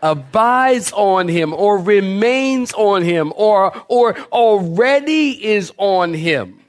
Abides 0.03 0.91
on 0.91 1.29
him 1.29 1.53
or 1.53 1.79
remains 1.79 2.73
on 2.73 3.01
him 3.01 3.31
or, 3.35 3.73
or 3.87 4.15
already 4.31 5.43
is 5.43 5.71
on 5.77 6.13
him. 6.13 6.59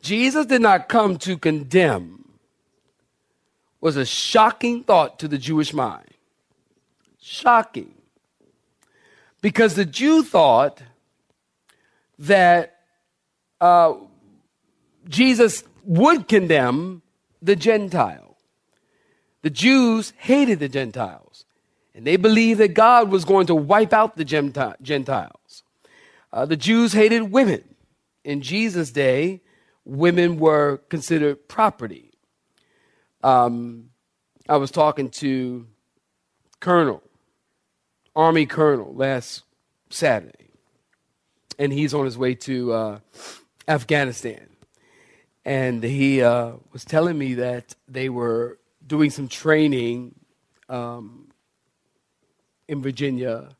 Jesus 0.00 0.46
did 0.46 0.62
not 0.62 0.88
come 0.88 1.18
to 1.18 1.36
condemn 1.36 2.24
was 3.80 3.96
a 3.96 4.06
shocking 4.06 4.82
thought 4.82 5.18
to 5.18 5.28
the 5.28 5.38
Jewish 5.38 5.72
mind. 5.72 6.08
Shocking. 7.20 7.94
Because 9.40 9.74
the 9.74 9.84
Jew 9.84 10.24
thought 10.24 10.82
that 12.18 12.80
uh, 13.60 13.94
Jesus 15.08 15.62
would 15.84 16.26
condemn 16.26 17.02
the 17.40 17.54
Gentile. 17.54 18.27
The 19.42 19.50
Jews 19.50 20.12
hated 20.18 20.58
the 20.58 20.68
Gentiles, 20.68 21.44
and 21.94 22.06
they 22.06 22.16
believed 22.16 22.60
that 22.60 22.74
God 22.74 23.10
was 23.10 23.24
going 23.24 23.46
to 23.46 23.54
wipe 23.54 23.92
out 23.92 24.16
the 24.16 24.24
Gentiles. 24.24 25.62
Uh, 26.32 26.44
the 26.44 26.56
Jews 26.56 26.92
hated 26.92 27.30
women. 27.30 27.62
In 28.24 28.42
Jesus' 28.42 28.90
day, 28.90 29.40
women 29.84 30.38
were 30.38 30.78
considered 30.88 31.48
property. 31.48 32.10
Um, 33.22 33.90
I 34.48 34.56
was 34.56 34.70
talking 34.70 35.10
to 35.10 35.66
Colonel, 36.60 37.02
Army 38.14 38.46
Colonel, 38.46 38.92
last 38.94 39.44
Saturday, 39.90 40.50
and 41.58 41.72
he's 41.72 41.94
on 41.94 42.04
his 42.04 42.18
way 42.18 42.34
to 42.34 42.72
uh, 42.72 42.98
Afghanistan. 43.66 44.48
And 45.44 45.82
he 45.82 46.22
uh, 46.22 46.52
was 46.72 46.84
telling 46.84 47.16
me 47.16 47.34
that 47.34 47.74
they 47.86 48.08
were 48.08 48.58
doing 48.88 49.10
some 49.10 49.28
training 49.28 50.14
um, 50.68 51.28
in 52.66 52.82
Virginia 52.82 53.50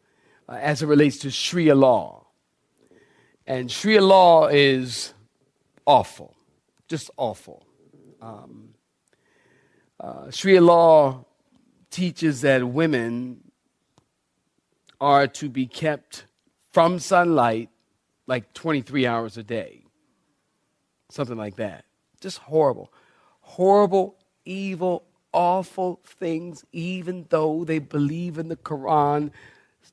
uh, 0.48 0.52
as 0.52 0.82
it 0.82 0.86
relates 0.86 1.18
to 1.18 1.30
Sharia 1.30 1.74
law. 1.74 2.26
And 3.46 3.70
Sharia 3.70 4.02
law 4.02 4.48
is 4.48 5.14
awful, 5.86 6.34
just 6.88 7.10
awful. 7.16 7.64
Um, 8.20 8.70
uh, 10.00 10.30
Sharia 10.30 10.60
law 10.60 11.24
teaches 11.90 12.40
that 12.42 12.66
women 12.66 13.40
are 15.00 15.26
to 15.26 15.48
be 15.48 15.66
kept 15.66 16.24
from 16.72 16.98
sunlight 16.98 17.70
like 18.26 18.52
23 18.52 19.06
hours 19.06 19.36
a 19.36 19.42
day. 19.42 19.84
Something 21.10 21.38
like 21.38 21.56
that. 21.56 21.84
Just 22.20 22.38
horrible. 22.38 22.92
Horrible, 23.40 24.16
evil, 24.44 25.07
awful 25.38 26.00
things, 26.04 26.64
even 26.72 27.26
though 27.30 27.64
they 27.64 27.78
believe 27.78 28.38
in 28.38 28.48
the 28.48 28.56
Quran. 28.56 29.30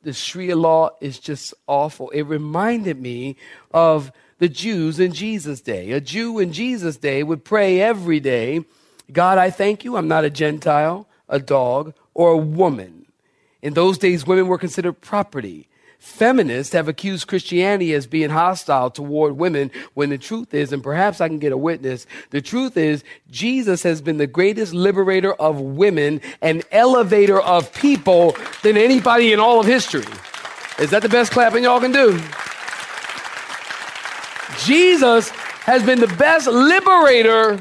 The 0.02 0.12
Sharia 0.12 0.56
law 0.56 0.90
is 1.00 1.20
just 1.20 1.54
awful. 1.68 2.10
It 2.10 2.24
reminded 2.24 3.00
me 3.00 3.38
of 3.72 4.12
the 4.40 4.50
Jews 4.50 5.00
in 5.00 5.14
Jesus' 5.14 5.62
day. 5.62 5.92
A 5.92 6.02
Jew 6.02 6.40
in 6.40 6.52
Jesus' 6.52 6.98
day 6.98 7.22
would 7.22 7.46
pray 7.46 7.80
every 7.80 8.20
day 8.20 8.66
God, 9.12 9.38
I 9.38 9.52
thank 9.52 9.84
you, 9.84 9.98
I'm 9.98 10.08
not 10.08 10.26
a 10.26 10.32
Gentile, 10.32 11.08
a 11.30 11.38
dog, 11.38 11.94
or 12.16 12.32
a 12.32 12.38
woman. 12.38 13.06
In 13.62 13.76
those 13.76 14.00
days, 14.00 14.26
women 14.26 14.48
were 14.48 14.58
considered 14.58 15.00
property. 15.00 15.68
Feminists 16.06 16.72
have 16.74 16.88
accused 16.88 17.28
Christianity 17.28 17.92
as 17.96 18.06
being 18.06 18.30
hostile 18.30 18.92
toward 18.92 19.38
women 19.38 19.72
when 19.96 20.12
the 20.12 20.20
truth 20.20 20.54
is, 20.54 20.72
and 20.72 20.84
perhaps 20.84 21.20
I 21.20 21.28
can 21.28 21.40
get 21.40 21.52
a 21.52 21.58
witness, 21.58 22.06
the 22.30 22.42
truth 22.42 22.78
is 22.78 23.04
Jesus 23.32 23.82
has 23.82 24.04
been 24.04 24.18
the 24.18 24.28
greatest 24.28 24.72
liberator 24.72 25.34
of 25.34 25.60
women 25.60 26.22
and 26.44 26.64
elevator 26.72 27.42
of 27.42 27.74
people 27.74 28.38
than 28.62 28.78
anybody 28.78 29.34
in 29.34 29.40
all 29.40 29.60
of 29.60 29.66
history. 29.66 30.06
Is 30.78 30.92
that 30.92 31.02
the 31.02 31.10
best 31.10 31.32
clapping 31.32 31.64
y'all 31.64 31.82
can 31.82 31.92
do? 31.92 32.22
Jesus 34.64 35.30
has 35.30 35.84
been 35.84 36.00
the 36.00 36.16
best 36.16 36.48
liberator 36.48 37.60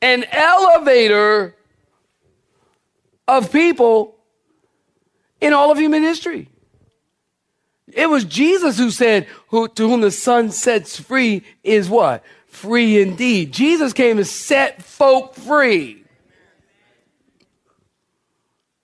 and 0.00 0.24
elevator 0.30 1.56
of 3.26 3.50
people 3.50 4.16
in 5.40 5.52
all 5.52 5.72
of 5.72 5.78
human 5.78 6.04
history. 6.04 6.48
It 7.92 8.08
was 8.08 8.24
Jesus 8.24 8.78
who 8.78 8.90
said, 8.90 9.26
who, 9.48 9.68
to 9.68 9.88
whom 9.88 10.00
the 10.00 10.10
Son 10.10 10.50
sets 10.50 10.98
free 10.98 11.42
is 11.62 11.88
what? 11.88 12.24
Free 12.48 13.00
indeed. 13.00 13.52
Jesus 13.52 13.92
came 13.92 14.16
to 14.16 14.24
set 14.24 14.82
folk 14.82 15.34
free. 15.34 16.02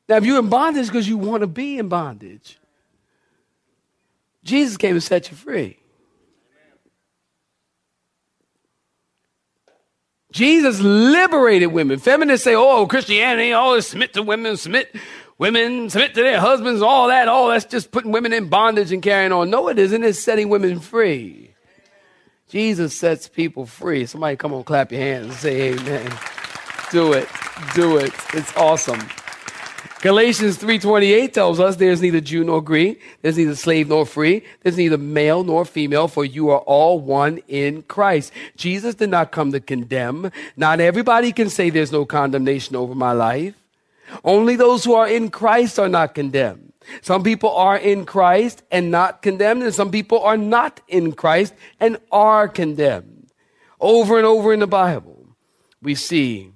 Now, 0.09 0.17
if 0.17 0.25
you're 0.25 0.39
in 0.39 0.49
bondage 0.49 0.87
because 0.87 1.09
you 1.09 1.17
want 1.17 1.41
to 1.41 1.47
be 1.47 1.79
in 1.79 1.89
bondage, 1.89 2.59
Jesus 4.45 4.77
came 4.77 4.95
to 4.95 5.01
set 5.01 5.31
you 5.31 5.37
free. 5.37 5.79
Jesus 10.33 10.81
liberated 10.81 11.73
women. 11.73 11.99
Feminists 11.99 12.45
say, 12.45 12.55
oh, 12.55 12.87
Christianity, 12.87 13.53
oh, 13.53 13.79
submit 13.81 14.15
to 14.15 14.23
women, 14.23 14.57
submit 14.57 14.95
women 15.43 15.91
submit 15.91 16.15
to 16.15 16.23
their 16.23 16.39
husbands, 16.39 16.83
all 16.83 17.09
that, 17.09 17.27
all 17.27 17.49
that's 17.49 17.65
just 17.65 17.91
putting 17.91 18.13
women 18.13 18.33
in 18.33 18.49
bondage 18.49 18.93
and 18.93 19.03
carrying 19.03 19.33
on. 19.33 19.51
No, 19.51 19.67
it 19.67 19.77
isn't. 19.77 20.05
It's 20.05 20.23
setting 20.23 20.49
women 20.49 20.79
free. 20.79 21.53
Jesus 22.49 22.97
sets 22.97 23.27
people 23.27 23.67
free. 23.67 24.07
Somebody 24.07 24.37
come 24.37 24.55
on, 24.55 24.63
clap 24.63 24.93
your 24.93 25.01
hands 25.01 25.27
and 25.27 25.35
say 25.35 25.73
amen. 25.73 26.13
Do 26.93 27.13
it. 27.13 27.29
Do 27.75 27.97
it. 27.97 28.13
It's 28.35 28.57
awesome. 28.57 29.01
Galatians 30.01 30.59
3:28 30.59 31.33
tells 31.33 31.59
us 31.59 31.75
there's 31.75 32.03
neither 32.03 32.21
Jew 32.21 32.45
nor 32.45 32.63
Greek, 32.63 33.01
there's 33.23 33.37
neither 33.37 33.57
slave 33.57 33.89
nor 33.89 34.07
free, 34.07 34.45
there's 34.63 34.77
neither 34.77 34.99
male 34.99 35.43
nor 35.43 35.65
female, 35.65 36.07
for 36.07 36.25
you 36.25 36.51
are 36.51 36.59
all 36.59 37.01
one 37.01 37.41
in 37.49 37.83
Christ. 37.83 38.33
Jesus 38.57 38.95
did 38.95 39.11
not 39.11 39.33
come 39.33 39.51
to 39.51 39.59
condemn. 39.59 40.31
Not 40.57 40.79
everybody 40.79 41.33
can 41.33 41.51
say 41.51 41.71
there's 41.71 41.91
no 41.91 42.05
condemnation 42.05 42.77
over 42.77 42.95
my 42.95 43.11
life. 43.11 43.62
Only 44.25 44.57
those 44.57 44.85
who 44.85 44.95
are 44.95 45.09
in 45.09 45.31
Christ 45.31 45.79
are 45.79 45.89
not 45.89 46.15
condemned. 46.15 46.73
Some 47.01 47.23
people 47.23 47.51
are 47.51 47.77
in 47.77 48.05
Christ 48.05 48.63
and 48.71 48.91
not 48.91 49.23
condemned, 49.23 49.63
and 49.63 49.75
some 49.75 49.91
people 49.91 50.21
are 50.21 50.37
not 50.37 50.81
in 50.89 51.13
Christ 51.13 51.55
and 51.79 51.99
are 52.11 52.49
condemned. 52.49 53.29
Over 53.81 54.19
and 54.19 54.27
over 54.27 54.53
in 54.53 54.61
the 54.61 54.67
Bible, 54.67 55.37
we 55.81 55.95
see 55.95 56.53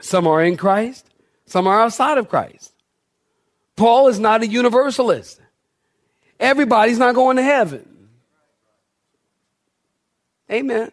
some 0.00 0.26
are 0.26 0.42
in 0.42 0.56
Christ 0.56 1.08
some 1.52 1.66
are 1.66 1.82
outside 1.82 2.16
of 2.16 2.30
Christ. 2.30 2.72
Paul 3.76 4.08
is 4.08 4.18
not 4.18 4.40
a 4.40 4.46
universalist. 4.46 5.38
Everybody's 6.40 6.98
not 6.98 7.14
going 7.14 7.36
to 7.36 7.42
heaven. 7.42 8.08
Amen. 10.50 10.90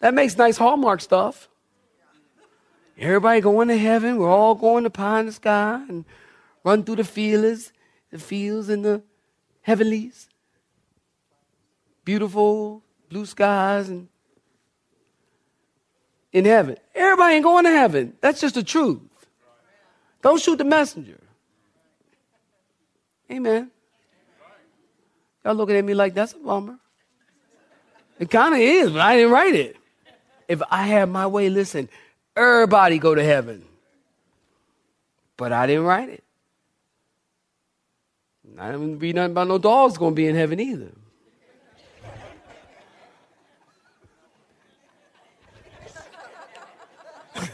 That 0.00 0.14
makes 0.14 0.36
nice 0.36 0.56
Hallmark 0.56 1.00
stuff. 1.00 1.48
Everybody 2.98 3.40
going 3.40 3.68
to 3.68 3.76
heaven. 3.76 4.16
We're 4.16 4.30
all 4.30 4.54
going 4.54 4.84
to 4.84 4.90
pie 4.90 5.20
in 5.20 5.26
the 5.26 5.32
sky 5.32 5.84
and 5.88 6.04
run 6.64 6.82
through 6.84 6.96
the 6.96 7.04
fields, 7.04 7.72
the 8.10 8.18
fields 8.18 8.68
and 8.68 8.84
the 8.84 9.02
heavenlies. 9.62 10.28
Beautiful 12.04 12.82
blue 13.10 13.26
skies 13.26 13.88
and 13.88 14.08
in 16.32 16.44
heaven. 16.44 16.76
Everybody 16.94 17.36
ain't 17.36 17.44
going 17.44 17.64
to 17.64 17.70
heaven. 17.70 18.14
That's 18.20 18.40
just 18.40 18.54
the 18.54 18.62
truth. 18.62 19.00
Don't 20.22 20.40
shoot 20.40 20.56
the 20.56 20.64
messenger. 20.64 21.20
Amen. 23.30 23.70
Y'all 25.44 25.54
looking 25.54 25.76
at 25.76 25.84
me 25.84 25.94
like 25.94 26.14
that's 26.14 26.32
a 26.32 26.38
bummer. 26.38 26.78
It 28.18 28.30
kind 28.30 28.54
of 28.54 28.60
is, 28.60 28.90
but 28.90 29.00
I 29.00 29.16
didn't 29.16 29.32
write 29.32 29.54
it. 29.54 29.76
If 30.48 30.62
I 30.70 30.82
had 30.82 31.08
my 31.08 31.26
way, 31.26 31.48
listen, 31.50 31.88
everybody 32.36 32.98
go 32.98 33.14
to 33.14 33.24
heaven. 33.24 33.64
But 35.36 35.52
I 35.52 35.66
didn't 35.66 35.84
write 35.84 36.08
it. 36.08 36.24
I 38.58 38.70
didn't 38.70 38.98
read 38.98 39.16
nothing 39.16 39.32
about 39.32 39.48
no 39.48 39.58
dogs 39.58 39.98
going 39.98 40.12
to 40.12 40.16
be 40.16 40.26
in 40.26 40.34
heaven 40.34 40.58
either. 40.60 40.92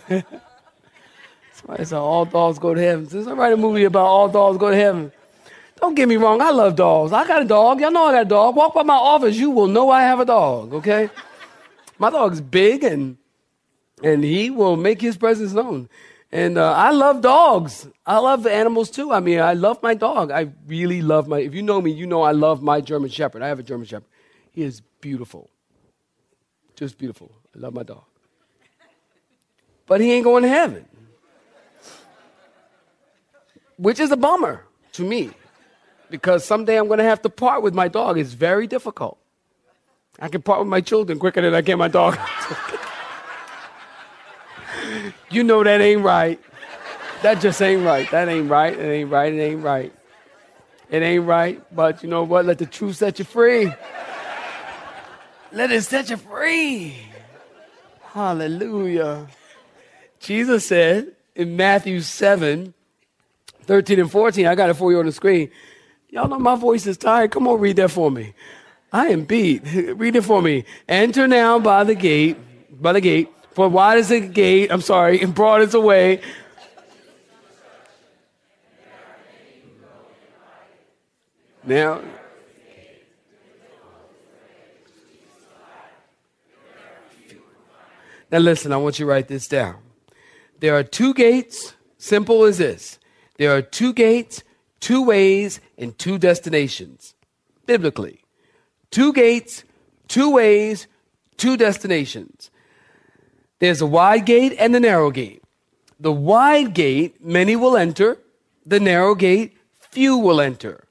Somebody 1.53 1.85
said 1.85 1.99
all 1.99 2.25
dogs 2.25 2.59
go 2.59 2.75
to 2.75 2.81
heaven. 2.81 3.09
Since 3.09 3.27
I 3.27 3.33
write 3.33 3.53
a 3.53 3.57
movie 3.57 3.85
about 3.85 4.07
all 4.07 4.29
dogs 4.29 4.59
go 4.59 4.71
to 4.71 4.77
heaven. 4.77 5.11
Don't 5.81 5.95
get 5.95 6.09
me 6.09 6.17
wrong, 6.17 6.41
I 6.41 6.51
love 6.51 6.77
dogs. 6.77 7.13
I 7.13 7.27
got 7.27 7.43
a 7.43 7.45
dog. 7.45 7.81
Y'all 7.81 7.91
know 7.91 8.05
I 8.05 8.13
got 8.13 8.23
a 8.23 8.29
dog. 8.29 8.55
Walk 8.55 8.75
by 8.75 8.85
my 8.85 8.95
office, 8.95 9.37
you 9.37 9.51
will 9.51 9.67
know 9.67 9.91
I 9.91 10.03
have 10.03 10.21
a 10.21 10.25
dog, 10.25 10.75
okay? 10.75 11.11
My 11.99 12.11
dog's 12.11 12.41
big 12.41 12.85
and 12.85 13.17
and 14.03 14.25
he 14.25 14.51
will 14.51 14.77
make 14.77 15.01
his 15.01 15.17
presence 15.17 15.53
known. 15.53 15.89
And 16.31 16.57
uh, 16.57 16.73
I 16.73 16.91
love 16.91 17.21
dogs. 17.21 17.87
I 18.07 18.19
love 18.19 18.47
animals 18.47 18.91
too. 18.91 19.13
I 19.13 19.21
mean, 19.21 19.41
I 19.41 19.53
love 19.53 19.83
my 19.83 19.95
dog. 19.95 20.31
I 20.31 20.51
really 20.67 21.03
love 21.03 21.29
my. 21.29 21.41
If 21.41 21.55
you 21.55 21.63
know 21.63 21.81
me, 21.81 21.91
you 21.91 22.07
know 22.07 22.23
I 22.23 22.33
love 22.33 22.63
my 22.63 22.81
German 22.81 23.11
Shepherd. 23.11 23.43
I 23.43 23.49
have 23.49 23.59
a 23.59 23.63
German 23.63 23.87
Shepherd. 23.87 24.09
He 24.51 24.63
is 24.63 24.81
beautiful, 25.01 25.51
just 26.75 26.97
beautiful. 26.99 27.33
I 27.55 27.59
love 27.59 27.75
my 27.75 27.83
dog. 27.83 28.05
But 29.87 30.01
he 30.01 30.13
ain't 30.13 30.25
going 30.25 30.43
to 30.43 30.49
heaven 30.49 30.87
which 33.83 33.99
is 33.99 34.13
a 34.13 34.17
bummer 34.17 34.65
to 34.93 35.03
me 35.03 35.31
because 36.09 36.45
someday 36.45 36.79
I'm 36.79 36.87
going 36.87 36.99
to 36.99 37.05
have 37.05 37.21
to 37.23 37.29
part 37.29 37.63
with 37.63 37.75
my 37.75 37.89
dog. 37.89 38.17
It's 38.17 38.33
very 38.33 38.69
difficult. 38.69 39.19
I 40.21 40.29
can 40.29 40.41
part 40.41 40.61
with 40.61 40.69
my 40.69 40.81
children 40.81 41.19
quicker 41.19 41.43
than 41.43 41.53
I 41.53 41.63
can 41.63 41.79
my 41.79 41.89
dog. 41.89 42.17
you 45.33 45.43
know 45.43 45.65
that 45.65 45.81
ain't 45.81 46.03
right. 46.03 46.41
That 47.23 47.41
just 47.41 47.63
ain't 47.63 47.85
right. 47.85 48.11
That 48.11 48.29
ain't 48.29 48.51
right. 48.51 48.77
It 48.77 48.85
ain't 48.85 49.11
right. 49.11 49.33
It 49.33 49.41
ain't 49.41 49.63
right. 49.63 49.93
It 50.91 51.03
ain't 51.03 51.25
right. 51.25 51.63
But 51.75 52.03
you 52.03 52.09
know 52.09 52.25
what? 52.25 52.45
Let 52.45 52.59
the 52.59 52.67
truth 52.67 52.97
set 52.97 53.19
you 53.19 53.25
free. 53.25 53.73
Let 55.53 55.71
it 55.71 55.83
set 55.83 56.11
you 56.11 56.17
free. 56.17 56.97
Hallelujah. 58.03 59.27
Jesus 60.19 60.67
said 60.67 61.13
in 61.35 61.57
Matthew 61.57 62.01
7, 62.01 62.75
13 63.65 64.01
and 64.01 64.11
14. 64.11 64.47
I 64.47 64.55
got 64.55 64.71
it 64.71 64.75
for 64.75 64.93
you 64.93 64.99
on 64.99 65.07
the 65.07 65.13
screen. 65.13 65.51
Y'all 66.11 66.29
know 66.29 66.39
my 66.39 66.57
voice 66.57 66.87
is 66.87 66.99
tired. 66.99 67.31
Come 67.31 67.49
on, 67.49 67.59
read 67.59 67.77
that 67.77 67.91
for 67.91 68.11
me. 68.11 68.35
I 68.93 69.09
am 69.09 69.25
beat. 69.25 69.63
read 69.97 70.17
it 70.17 70.25
for 70.25 70.43
me. 70.43 70.65
Enter 70.89 71.27
now 71.27 71.59
by 71.59 71.85
the 71.85 71.95
gate, 71.95 72.37
by 72.83 72.93
the 72.93 73.01
gate. 73.01 73.31
For 73.55 73.69
wide 73.69 73.99
is 73.99 74.09
the 74.09 74.21
gate, 74.21 74.73
I'm 74.73 74.81
sorry, 74.81 75.21
and 75.21 75.35
broad 75.35 75.61
is 75.61 75.73
the 75.73 75.81
way. 75.81 76.23
Now, 81.65 82.01
now 88.33 88.39
listen, 88.39 88.73
I 88.73 88.79
want 88.79 88.99
you 88.99 89.05
to 89.05 89.11
write 89.11 89.29
this 89.29 89.47
down. 89.47 89.77
There 90.59 90.75
are 90.75 90.83
two 90.83 91.13
gates, 91.13 91.75
simple 91.99 92.45
as 92.45 92.59
this. 92.59 92.99
There 93.37 93.55
are 93.55 93.63
two 93.63 93.93
gates, 93.93 94.43
two 94.81 95.05
ways, 95.05 95.61
and 95.77 95.97
two 95.99 96.19
destinations. 96.19 97.15
Biblically. 97.67 98.25
Two 98.91 99.13
gates, 99.13 99.65
two 100.09 100.31
ways, 100.31 100.87
two 101.37 101.57
destinations. 101.57 102.51
There's 103.63 103.81
a 103.81 103.87
wide 103.87 104.27
gate 104.27 104.57
and 104.59 104.75
the 104.75 104.81
narrow 104.81 105.13
gate. 105.13 105.41
The 106.01 106.11
wide 106.11 106.75
gate, 106.75 107.25
many 107.25 107.55
will 107.55 107.77
enter. 107.77 108.19
The 108.67 108.81
narrow 108.81 109.15
gate, 109.15 109.57
few 109.79 110.17
will 110.17 110.41
enter. 110.41 110.83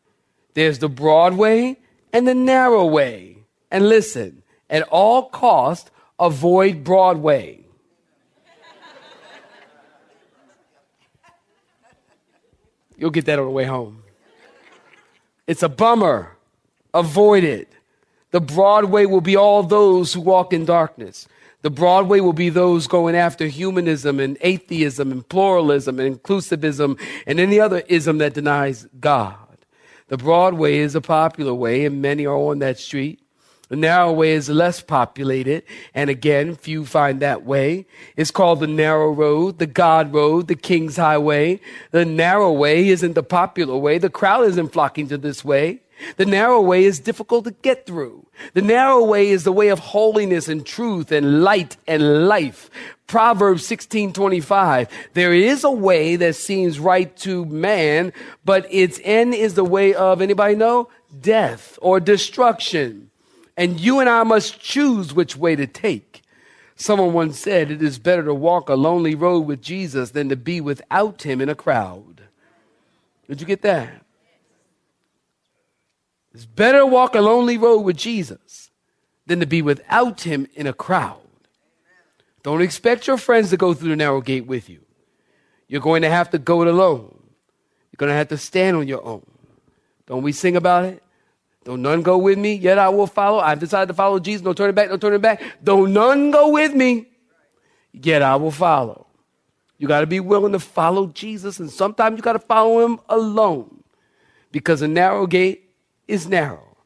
There's 0.54 0.80
the 0.80 0.88
broad 0.88 1.34
way 1.34 1.80
and 2.14 2.26
the 2.26 2.34
narrow 2.34 2.86
way. 2.86 3.40
And 3.70 3.90
listen, 3.90 4.44
at 4.70 4.84
all 4.84 5.24
cost, 5.24 5.92
avoid 6.18 6.86
Broadway. 6.86 7.60
You'll 12.98 13.10
get 13.10 13.26
that 13.26 13.38
on 13.38 13.44
the 13.44 13.52
way 13.52 13.66
home. 13.66 14.04
It's 15.46 15.62
a 15.62 15.68
bummer. 15.68 16.38
Avoid 16.94 17.44
it. 17.44 17.68
The 18.30 18.40
Broadway 18.40 19.04
will 19.08 19.20
be 19.20 19.36
all 19.36 19.62
those 19.62 20.14
who 20.14 20.22
walk 20.22 20.54
in 20.54 20.64
darkness. 20.64 21.28
The 21.62 21.70
Broadway 21.70 22.20
will 22.22 22.34
be 22.34 22.50
those 22.50 22.88
going 22.88 23.16
after 23.16 23.48
humanism 23.48 24.20
and 24.20 24.38
atheism 24.42 25.12
and 25.12 25.28
pluralism 25.28 26.00
and 26.00 26.20
inclusivism 26.20 27.00
and 27.28 27.40
any 27.40 27.60
other 27.60 27.84
ism 27.88 28.18
that 28.18 28.34
denies 28.34 28.88
God. 29.00 29.36
The 30.08 30.18
Broadway 30.18 30.78
is 30.78 30.96
a 30.96 31.02
popular 31.02 31.54
way, 31.54 31.86
and 31.86 32.02
many 32.02 32.26
are 32.26 32.36
on 32.36 32.60
that 32.60 32.80
street. 32.80 33.22
The 33.70 33.78
narrow 33.78 34.12
way 34.12 34.32
is 34.34 34.50
less 34.50 34.82
populated, 34.82 35.64
and 35.94 36.10
again, 36.10 36.56
few 36.56 36.86
find 36.86 37.22
that 37.22 37.46
way. 37.46 37.86
It's 38.18 38.30
called 38.30 38.60
the 38.60 38.68
narrow 38.68 39.10
road, 39.12 39.60
the 39.60 39.68
God 39.68 40.14
road, 40.14 40.50
the 40.50 40.56
King's 40.56 40.98
highway. 40.98 41.62
The 41.92 42.04
narrow 42.04 42.52
way 42.52 42.90
isn't 42.90 43.14
the 43.14 43.24
popular 43.24 43.78
way. 43.78 43.98
The 43.98 44.10
crowd 44.10 44.46
isn't 44.48 44.74
flocking 44.74 45.08
to 45.08 45.18
this 45.18 45.46
way. 45.46 45.80
The 46.18 46.26
narrow 46.26 46.62
way 46.62 46.84
is 46.84 47.00
difficult 47.00 47.46
to 47.46 47.52
get 47.52 47.86
through. 47.86 48.26
The 48.54 48.62
narrow 48.62 49.04
way 49.04 49.30
is 49.30 49.44
the 49.44 49.52
way 49.52 49.70
of 49.70 49.80
holiness 49.80 50.48
and 50.48 50.66
truth 50.66 51.12
and 51.12 51.44
light 51.44 51.78
and 51.88 52.28
life. 52.28 52.70
Proverbs 53.08 53.66
16:25 53.68 54.88
There 55.14 55.34
is 55.34 55.64
a 55.64 55.72
way 55.72 56.16
that 56.16 56.36
seems 56.36 56.80
right 56.80 57.16
to 57.18 57.46
man, 57.46 58.14
but 58.46 58.66
its 58.70 59.00
end 59.04 59.34
is 59.34 59.54
the 59.56 59.66
way 59.66 59.94
of 59.94 60.22
anybody 60.22 60.56
know? 60.56 60.90
Death 61.20 61.78
or 61.82 62.00
destruction. 62.00 63.10
And 63.58 63.80
you 63.80 64.00
and 64.00 64.10
I 64.10 64.24
must 64.24 64.60
choose 64.60 65.14
which 65.14 65.36
way 65.36 65.56
to 65.56 65.68
take. 65.68 66.24
Someone 66.76 67.14
once 67.14 67.38
said, 67.38 67.70
It 67.70 67.84
is 67.84 68.00
better 68.00 68.24
to 68.24 68.34
walk 68.34 68.70
a 68.70 68.76
lonely 68.76 69.14
road 69.14 69.42
with 69.42 69.62
Jesus 69.62 70.12
than 70.12 70.30
to 70.30 70.36
be 70.36 70.60
without 70.62 71.22
him 71.24 71.42
in 71.42 71.50
a 71.50 71.56
crowd. 71.56 72.22
Did 73.28 73.40
you 73.40 73.46
get 73.46 73.62
that? 73.62 74.04
It's 76.34 76.46
better 76.46 76.80
to 76.80 76.86
walk 76.86 77.16
a 77.16 77.22
lonely 77.22 77.58
road 77.58 77.80
with 77.80 77.98
Jesus 77.98 78.72
than 79.26 79.40
to 79.40 79.46
be 79.46 79.62
without 79.62 80.22
him 80.22 80.48
in 80.54 80.68
a 80.68 80.74
crowd. 80.74 81.18
Don't 82.44 82.62
expect 82.62 83.08
your 83.08 83.18
friends 83.18 83.50
to 83.50 83.58
go 83.58 83.74
through 83.74 83.90
the 83.90 83.96
narrow 83.96 84.22
gate 84.22 84.48
with 84.48 84.70
you. 84.70 84.82
You're 85.68 85.82
going 85.82 86.02
to 86.02 86.10
have 86.10 86.30
to 86.32 86.38
go 86.38 86.62
it 86.62 86.68
alone. 86.68 87.18
You're 87.92 87.98
going 87.98 88.10
to 88.10 88.16
have 88.16 88.30
to 88.30 88.38
stand 88.38 88.78
on 88.78 88.88
your 88.88 89.06
own. 89.06 89.26
Don't 90.08 90.24
we 90.24 90.32
sing 90.32 90.56
about 90.56 90.86
it? 90.86 91.04
Don't 91.64 91.82
none 91.82 92.02
go 92.02 92.18
with 92.18 92.40
me, 92.40 92.56
yet 92.56 92.80
I 92.80 92.90
will 92.90 93.08
follow. 93.08 93.40
I've 93.40 93.60
decided 93.60 93.88
to 93.88 93.94
follow 93.94 94.20
Jesus. 94.20 94.44
No 94.44 94.54
turning 94.54 94.74
back, 94.74 94.90
no 94.90 94.98
turning 94.98 95.22
back. 95.22 95.44
Don't 95.64 95.94
none 95.94 96.32
go 96.32 96.50
with 96.50 96.74
me, 96.74 97.08
yet 97.94 98.22
I 98.22 98.36
will 98.36 98.52
follow. 98.52 99.06
You 99.78 99.88
got 99.88 100.02
to 100.02 100.08
be 100.08 100.20
willing 100.20 100.54
to 100.54 100.60
follow 100.60 101.08
Jesus, 101.08 101.60
and 101.60 101.70
sometimes 101.70 102.18
you 102.18 102.24
got 102.24 102.34
to 102.34 102.40
follow 102.40 102.84
him 102.86 103.00
alone 103.10 103.84
because 104.52 104.80
the 104.80 104.88
narrow 104.88 105.28
gate 105.28 105.71
is 106.12 106.28
narrow. 106.28 106.78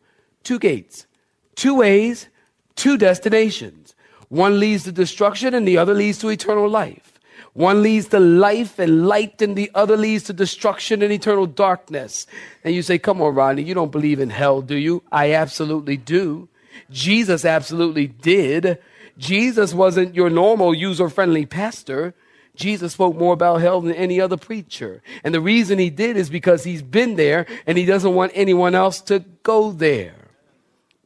Two 0.43 0.59
gates, 0.59 1.07
two 1.55 1.75
ways, 1.75 2.27
two 2.75 2.97
destinations. 2.97 3.95
One 4.29 4.59
leads 4.59 4.83
to 4.83 4.91
destruction, 4.91 5.53
and 5.53 5.67
the 5.67 5.77
other 5.77 5.93
leads 5.93 6.19
to 6.19 6.29
eternal 6.29 6.69
life. 6.69 7.19
One 7.53 7.81
leads 7.81 8.09
to 8.09 8.19
life 8.19 8.79
and 8.79 9.07
light, 9.07 9.41
and 9.41 9.55
the 9.55 9.71
other 9.73 9.97
leads 9.97 10.25
to 10.25 10.33
destruction 10.33 11.01
and 11.01 11.11
eternal 11.11 11.45
darkness. 11.45 12.27
And 12.63 12.75
you 12.75 12.81
say, 12.81 12.99
Come 12.99 13.21
on, 13.21 13.33
Rodney, 13.33 13.63
you 13.63 13.73
don't 13.73 13.91
believe 13.91 14.19
in 14.19 14.29
hell, 14.29 14.61
do 14.61 14.75
you? 14.75 15.03
I 15.11 15.33
absolutely 15.33 15.97
do. 15.97 16.49
Jesus 16.91 17.45
absolutely 17.45 18.07
did. 18.07 18.77
Jesus 19.17 19.73
wasn't 19.73 20.15
your 20.15 20.29
normal 20.29 20.73
user 20.73 21.09
friendly 21.09 21.45
pastor. 21.45 22.13
Jesus 22.55 22.93
spoke 22.93 23.15
more 23.15 23.33
about 23.33 23.61
hell 23.61 23.81
than 23.81 23.93
any 23.93 24.19
other 24.19 24.37
preacher. 24.37 25.01
And 25.23 25.33
the 25.33 25.41
reason 25.41 25.79
he 25.79 25.89
did 25.89 26.17
is 26.17 26.29
because 26.29 26.63
he's 26.63 26.81
been 26.81 27.15
there 27.15 27.45
and 27.65 27.77
he 27.77 27.85
doesn't 27.85 28.13
want 28.13 28.31
anyone 28.35 28.75
else 28.75 29.01
to 29.01 29.19
go 29.43 29.71
there. 29.71 30.15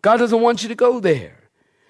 God 0.01 0.17
doesn't 0.17 0.41
want 0.41 0.63
you 0.63 0.69
to 0.69 0.75
go 0.75 0.99
there. 0.99 1.35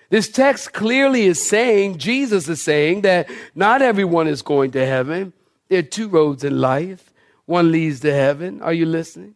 This 0.09 0.27
text 0.27 0.73
clearly 0.73 1.23
is 1.23 1.47
saying, 1.47 1.99
Jesus 1.99 2.49
is 2.49 2.61
saying 2.61 3.01
that 3.01 3.29
not 3.53 3.81
everyone 3.81 4.27
is 4.27 4.41
going 4.41 4.71
to 4.71 4.85
heaven. 4.85 5.33
There 5.67 5.79
are 5.79 5.83
two 5.83 6.07
roads 6.07 6.43
in 6.43 6.59
life. 6.59 7.13
One 7.45 7.71
leads 7.71 7.99
to 8.01 8.13
heaven. 8.13 8.61
Are 8.61 8.73
you 8.73 8.85
listening? 8.85 9.35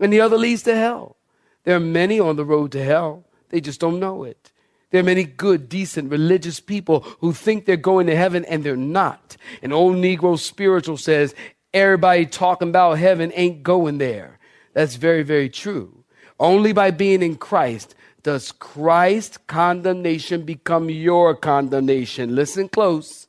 And 0.00 0.12
the 0.12 0.20
other 0.20 0.38
leads 0.38 0.62
to 0.62 0.74
hell. 0.74 1.16
There 1.64 1.76
are 1.76 1.80
many 1.80 2.18
on 2.18 2.36
the 2.36 2.44
road 2.44 2.72
to 2.72 2.82
hell. 2.82 3.24
They 3.50 3.60
just 3.60 3.80
don't 3.80 4.00
know 4.00 4.24
it. 4.24 4.50
There 4.94 5.00
are 5.00 5.02
many 5.02 5.24
good, 5.24 5.68
decent, 5.68 6.12
religious 6.12 6.60
people 6.60 7.00
who 7.18 7.32
think 7.32 7.64
they're 7.64 7.76
going 7.76 8.06
to 8.06 8.14
heaven 8.14 8.44
and 8.44 8.62
they're 8.62 8.76
not. 8.76 9.36
An 9.60 9.72
old 9.72 9.96
Negro 9.96 10.38
spiritual 10.38 10.98
says, 10.98 11.34
everybody 11.72 12.26
talking 12.26 12.68
about 12.68 12.98
heaven 12.98 13.32
ain't 13.34 13.64
going 13.64 13.98
there. 13.98 14.38
That's 14.72 14.94
very, 14.94 15.24
very 15.24 15.48
true. 15.48 16.04
Only 16.38 16.72
by 16.72 16.92
being 16.92 17.24
in 17.24 17.34
Christ 17.34 17.96
does 18.22 18.52
Christ's 18.52 19.36
condemnation 19.48 20.44
become 20.44 20.88
your 20.88 21.34
condemnation? 21.34 22.36
Listen 22.36 22.68
close. 22.68 23.26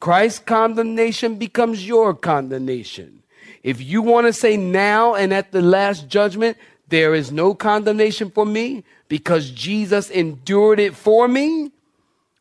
Christ's 0.00 0.38
condemnation 0.38 1.34
becomes 1.34 1.86
your 1.86 2.14
condemnation. 2.14 3.22
If 3.62 3.82
you 3.82 4.00
want 4.00 4.28
to 4.28 4.32
say 4.32 4.56
now 4.56 5.14
and 5.14 5.34
at 5.34 5.52
the 5.52 5.60
last 5.60 6.08
judgment, 6.08 6.56
there 6.90 7.14
is 7.14 7.32
no 7.32 7.54
condemnation 7.54 8.30
for 8.30 8.44
me 8.44 8.84
because 9.08 9.50
Jesus 9.50 10.10
endured 10.10 10.78
it 10.78 10.94
for 10.94 11.26
me, 11.26 11.70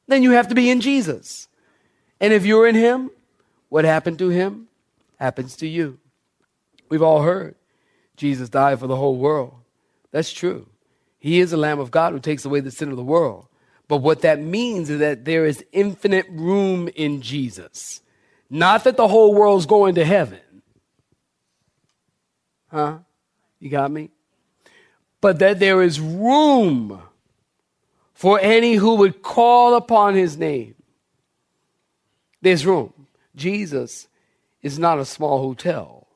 then 0.08 0.24
you 0.24 0.32
have 0.32 0.48
to 0.50 0.56
be 0.56 0.70
in 0.70 0.82
Jesus. 0.82 1.48
And 2.20 2.34
if 2.34 2.46
you're 2.46 2.68
in 2.68 2.76
Him, 2.76 3.12
what 3.70 3.86
happened 3.86 4.20
to 4.20 4.30
Him 4.30 4.68
happens 5.20 5.56
to 5.58 5.68
you. 5.68 6.00
We've 6.90 7.04
all 7.04 7.22
heard 7.22 7.56
Jesus 8.18 8.50
died 8.50 8.80
for 8.80 8.88
the 8.88 8.96
whole 8.96 9.16
world. 9.16 9.54
That's 10.12 10.32
true. 10.32 10.68
He 11.20 11.40
is 11.40 11.52
the 11.52 11.58
Lamb 11.58 11.80
of 11.80 11.92
God 11.92 12.14
who 12.14 12.20
takes 12.20 12.46
away 12.46 12.60
the 12.60 12.72
sin 12.72 12.90
of 12.90 12.98
the 12.98 13.04
world. 13.04 13.48
But 13.88 13.98
what 13.98 14.22
that 14.22 14.40
means 14.40 14.90
is 14.90 15.00
that 15.00 15.26
there 15.26 15.46
is 15.46 15.64
infinite 15.72 16.28
room 16.30 16.90
in 16.96 17.22
Jesus. 17.22 18.02
Not 18.50 18.84
that 18.84 18.98
the 18.98 19.08
whole 19.08 19.34
world's 19.34 19.66
going 19.66 19.96
to 19.96 20.06
heaven. 20.06 20.40
Huh? 22.72 23.00
You 23.60 23.70
got 23.70 23.92
me? 23.92 24.10
But 25.22 25.40
that 25.40 25.60
there 25.60 25.82
is 25.82 26.00
room 26.00 27.02
for 28.14 28.40
any 28.40 28.76
who 28.76 28.96
would 28.96 29.22
call 29.22 29.76
upon 29.76 30.16
his 30.16 30.38
name. 30.38 30.76
There's 32.42 32.66
room. 32.66 33.08
Jesus 33.36 34.08
is 34.62 34.80
not 34.80 35.00
a 35.00 35.06
small 35.06 35.40
hotel. 35.40 36.08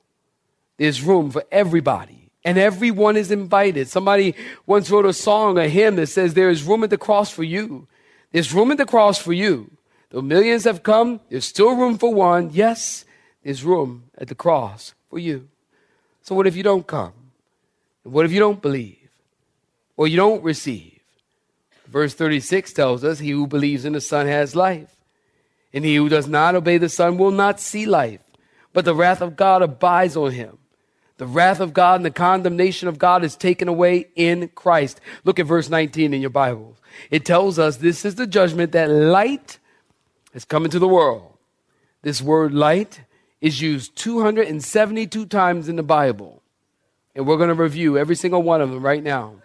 There's 0.78 1.02
room 1.02 1.32
for 1.32 1.44
everybody 1.52 2.24
and 2.46 2.58
everyone 2.58 3.16
is 3.16 3.32
invited. 3.32 3.88
Somebody 3.88 4.36
once 4.66 4.90
wrote 4.90 5.06
a 5.06 5.14
song, 5.14 5.58
a 5.58 5.68
hymn 5.68 5.96
that 5.96 6.08
says, 6.08 6.34
There 6.34 6.50
is 6.50 6.64
room 6.64 6.84
at 6.84 6.90
the 6.90 6.98
cross 6.98 7.30
for 7.30 7.44
you. 7.44 7.88
There's 8.32 8.54
room 8.54 8.72
at 8.72 8.78
the 8.78 8.86
cross 8.86 9.18
for 9.18 9.34
you. 9.34 9.72
Though 10.10 10.22
millions 10.22 10.66
have 10.66 10.84
come, 10.84 11.22
there's 11.30 11.46
still 11.46 11.76
room 11.76 11.98
for 11.98 12.14
one. 12.14 12.50
Yes, 12.52 13.06
there's 13.44 13.64
room 13.64 14.06
at 14.18 14.28
the 14.28 14.36
cross 14.36 14.94
for 15.10 15.20
you. 15.20 15.48
So, 16.22 16.36
what 16.36 16.48
if 16.48 16.56
you 16.56 16.64
don't 16.64 16.86
come? 16.86 17.14
What 18.04 18.26
if 18.26 18.32
you 18.32 18.40
don't 18.40 18.62
believe? 18.62 19.10
Or 19.96 20.08
you 20.08 20.18
don't 20.18 20.44
receive? 20.44 21.00
Verse 21.88 22.14
36 22.14 22.74
tells 22.74 23.04
us, 23.04 23.20
He 23.20 23.32
who 23.32 23.48
believes 23.48 23.86
in 23.86 23.94
the 23.94 24.02
Son 24.02 24.28
has 24.28 24.56
life. 24.56 24.94
And 25.74 25.84
he 25.84 25.96
who 25.96 26.08
does 26.08 26.28
not 26.28 26.56
obey 26.56 26.78
the 26.78 26.90
Son 26.90 27.18
will 27.18 27.32
not 27.32 27.60
see 27.60 27.86
life, 27.86 28.22
but 28.74 28.86
the 28.86 28.94
wrath 28.94 29.22
of 29.22 29.36
God 29.36 29.64
abides 29.64 30.16
on 30.16 30.32
him. 30.32 30.60
The 31.18 31.26
wrath 31.26 31.60
of 31.60 31.74
God 31.74 31.96
and 31.96 32.06
the 32.06 32.12
condemnation 32.12 32.88
of 32.88 33.00
God 33.00 33.24
is 33.24 33.36
taken 33.36 33.68
away 33.68 34.08
in 34.16 34.50
Christ. 34.50 35.00
Look 35.24 35.40
at 35.40 35.46
verse 35.46 35.70
19 35.70 36.14
in 36.14 36.22
your 36.22 36.30
Bibles. 36.30 36.78
It 37.10 37.26
tells 37.26 37.58
us 37.58 37.78
this 37.78 38.06
is 38.06 38.16
the 38.16 38.28
judgment 38.28 38.72
that 38.74 38.90
light 38.90 39.58
has 40.34 40.46
come 40.46 40.66
into 40.66 40.80
the 40.80 40.88
world. 40.88 41.38
This 42.02 42.22
word 42.22 42.54
light 42.54 43.02
is 43.42 43.62
used 43.62 43.96
272 43.96 45.26
times 45.28 45.70
in 45.70 45.76
the 45.76 45.84
Bible. 45.84 46.43
And 47.16 47.28
we're 47.28 47.38
going 47.38 47.50
to 47.50 47.56
review 47.56 47.98
every 47.98 48.16
single 48.16 48.42
one 48.42 48.62
of 48.62 48.72
them 48.72 48.82
right 48.82 49.04
now. 49.04 49.36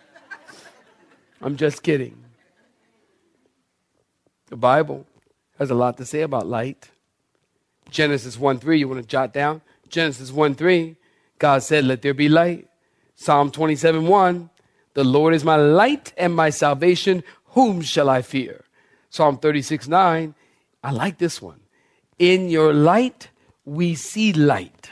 I'm 1.42 1.56
just 1.56 1.82
kidding. 1.82 2.16
The 4.46 4.56
Bible 4.56 5.06
has 5.58 5.70
a 5.70 5.74
lot 5.74 5.96
to 5.98 6.04
say 6.04 6.22
about 6.22 6.46
light. 6.46 6.90
Genesis 7.90 8.38
1 8.38 8.58
3, 8.58 8.78
you 8.78 8.88
want 8.88 9.00
to 9.00 9.06
jot 9.06 9.32
down? 9.32 9.60
Genesis 9.88 10.30
1 10.30 10.54
3 10.54 10.96
God 11.38 11.62
said, 11.62 11.84
Let 11.84 12.02
there 12.02 12.14
be 12.14 12.28
light. 12.28 12.68
Psalm 13.14 13.50
27 13.50 14.06
1, 14.06 14.50
The 14.94 15.04
Lord 15.04 15.34
is 15.34 15.44
my 15.44 15.56
light 15.56 16.12
and 16.16 16.34
my 16.34 16.50
salvation. 16.50 17.22
Whom 17.52 17.80
shall 17.80 18.08
I 18.08 18.22
fear? 18.22 18.64
Psalm 19.10 19.38
36 19.38 19.88
9, 19.88 20.34
I 20.82 20.90
like 20.90 21.18
this 21.18 21.40
one. 21.40 21.60
In 22.18 22.48
your 22.48 22.72
light, 22.72 23.28
we 23.64 23.94
see 23.94 24.32
light. 24.32 24.90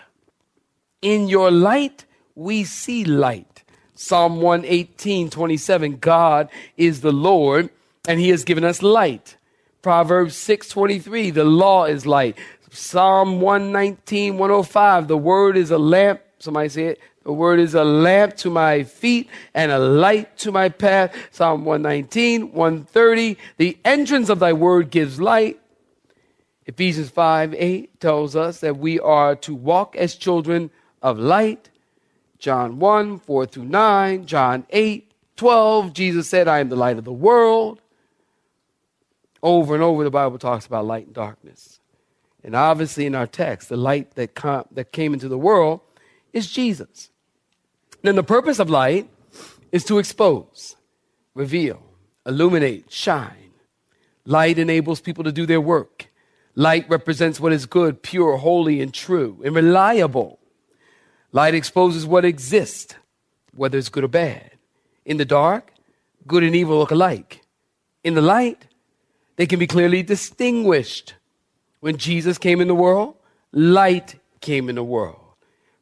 In 1.03 1.29
your 1.29 1.51
light, 1.51 2.05
we 2.37 2.63
see 2.63 3.05
light. 3.05 3.65
Psalm 3.97 4.41
118, 4.41 5.31
27, 5.31 5.97
God 5.97 6.49
is 6.77 7.01
the 7.01 7.13
Lord 7.13 7.71
and 8.07 8.21
he 8.21 8.29
has 8.29 8.45
given 8.45 8.63
us 8.63 8.81
light. 8.81 9.37
Proverbs 9.83 10.37
6, 10.37 10.69
23, 10.69 11.31
the 11.31 11.43
law 11.43 11.87
is 11.87 12.07
light. 12.07 12.37
Psalm 12.71 13.41
119, 13.41 14.39
105, 14.39 15.09
the 15.09 15.17
word 15.17 15.57
is 15.57 15.73
a 15.73 15.79
lamp 15.79 16.21
Somebody 16.39 16.69
say 16.69 16.85
it. 16.87 17.01
The 17.25 17.33
word 17.33 17.59
is 17.59 17.75
a 17.75 17.85
lamp 17.85 18.37
to 18.39 18.51
my 18.51 18.85
feet 18.85 19.29
and 19.55 19.73
a 19.73 19.79
light 19.79 20.37
to 20.39 20.53
my 20.53 20.69
path. 20.69 21.15
Psalm 21.33 21.65
119, 21.65 22.53
130. 22.53 23.37
The 23.57 23.79
entrance 23.85 24.29
of 24.29 24.39
thy 24.39 24.53
word 24.53 24.91
gives 24.91 25.21
light. 25.21 25.59
Ephesians 26.67 27.11
5, 27.11 27.55
8 27.55 28.01
tells 28.01 28.37
us 28.37 28.61
that 28.61 28.77
we 28.77 29.01
are 29.01 29.35
to 29.37 29.55
walk 29.55 29.97
as 29.97 30.15
children 30.15 30.71
of 31.01 31.19
light. 31.19 31.71
John 32.39 32.79
1, 32.79 33.19
4 33.19 33.47
through 33.47 33.65
9. 33.65 34.27
John 34.27 34.67
8, 34.71 35.13
12. 35.37 35.93
Jesus 35.93 36.29
said, 36.29 36.49
I 36.49 36.59
am 36.61 36.69
the 36.69 36.77
light 36.77 36.99
of 36.99 37.05
the 37.05 37.13
world. 37.13 37.81
Over 39.43 39.75
and 39.75 39.83
over, 39.83 40.05
the 40.05 40.11
Bible 40.11 40.39
talks 40.39 40.67
about 40.67 40.87
light 40.87 41.07
and 41.07 41.15
darkness. 41.15 41.81
And 42.43 42.55
obviously, 42.55 43.07
in 43.07 43.15
our 43.15 43.27
text, 43.27 43.69
the 43.69 43.77
light 43.77 44.15
that, 44.15 44.35
com- 44.35 44.67
that 44.73 44.93
came 44.93 45.13
into 45.13 45.29
the 45.29 45.39
world 45.39 45.81
is 46.33 46.51
Jesus. 46.51 47.11
Then 48.03 48.17
the 48.17 48.23
purpose 48.23 48.59
of 48.59 48.71
light 48.71 49.09
is 49.73 49.85
to 49.85 49.99
expose, 49.99 50.77
reveal, 51.35 51.83
illuminate, 52.25 52.91
shine. 52.93 53.51
Light 54.25 54.59
enables 54.59 55.01
people 55.01 55.25
to 55.25 55.33
do 55.33 55.47
their 55.47 55.61
work. 55.61 56.09
Light 56.55 56.89
represents 56.89 57.39
what 57.39 57.53
is 57.53 57.67
good, 57.67 58.03
pure, 58.03 58.37
holy, 58.37 58.81
and 58.81 58.93
true, 58.93 59.41
and 59.45 59.55
reliable. 59.55 60.39
Light 61.33 61.55
exposes 61.55 62.07
what 62.07 62.25
exists, 62.25 62.95
whether 63.55 63.79
it's 63.79 63.89
good 63.89 64.05
or 64.05 64.09
bad. 64.09 64.53
In 65.05 65.17
the 65.17 65.25
dark, 65.25 65.73
good 66.27 66.43
and 66.43 66.55
evil 66.57 66.79
look 66.79 66.91
alike. 66.91 67.43
In 68.05 68.15
the 68.15 68.23
light, 68.23 68.67
they 69.37 69.47
can 69.47 69.59
be 69.59 69.67
clearly 69.67 70.03
distinguished. 70.03 71.15
When 71.81 71.97
Jesus 71.97 72.39
came 72.39 72.61
in 72.61 72.69
the 72.69 72.75
world, 72.75 73.17
light 73.53 74.19
came 74.41 74.69
in 74.69 74.77
the 74.77 74.85
world. 74.85 75.21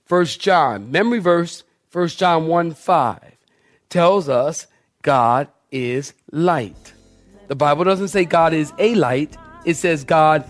First 0.05 0.41
John, 0.41 0.91
memory 0.91 1.21
verse, 1.21 1.65
First 1.89 2.19
John 2.19 2.47
1 2.47 2.75
5, 2.75 3.21
tells 3.89 4.29
us 4.29 4.67
God 5.03 5.49
is 5.71 6.13
light. 6.31 6.93
The 7.49 7.55
Bible 7.55 7.85
doesn't 7.85 8.09
say 8.09 8.25
God 8.25 8.53
is 8.53 8.73
a 8.79 8.95
light, 8.95 9.37
it 9.65 9.75
says 9.75 10.05
God 10.05 10.45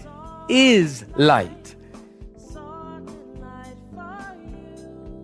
is 0.49 1.05
light. 1.17 1.64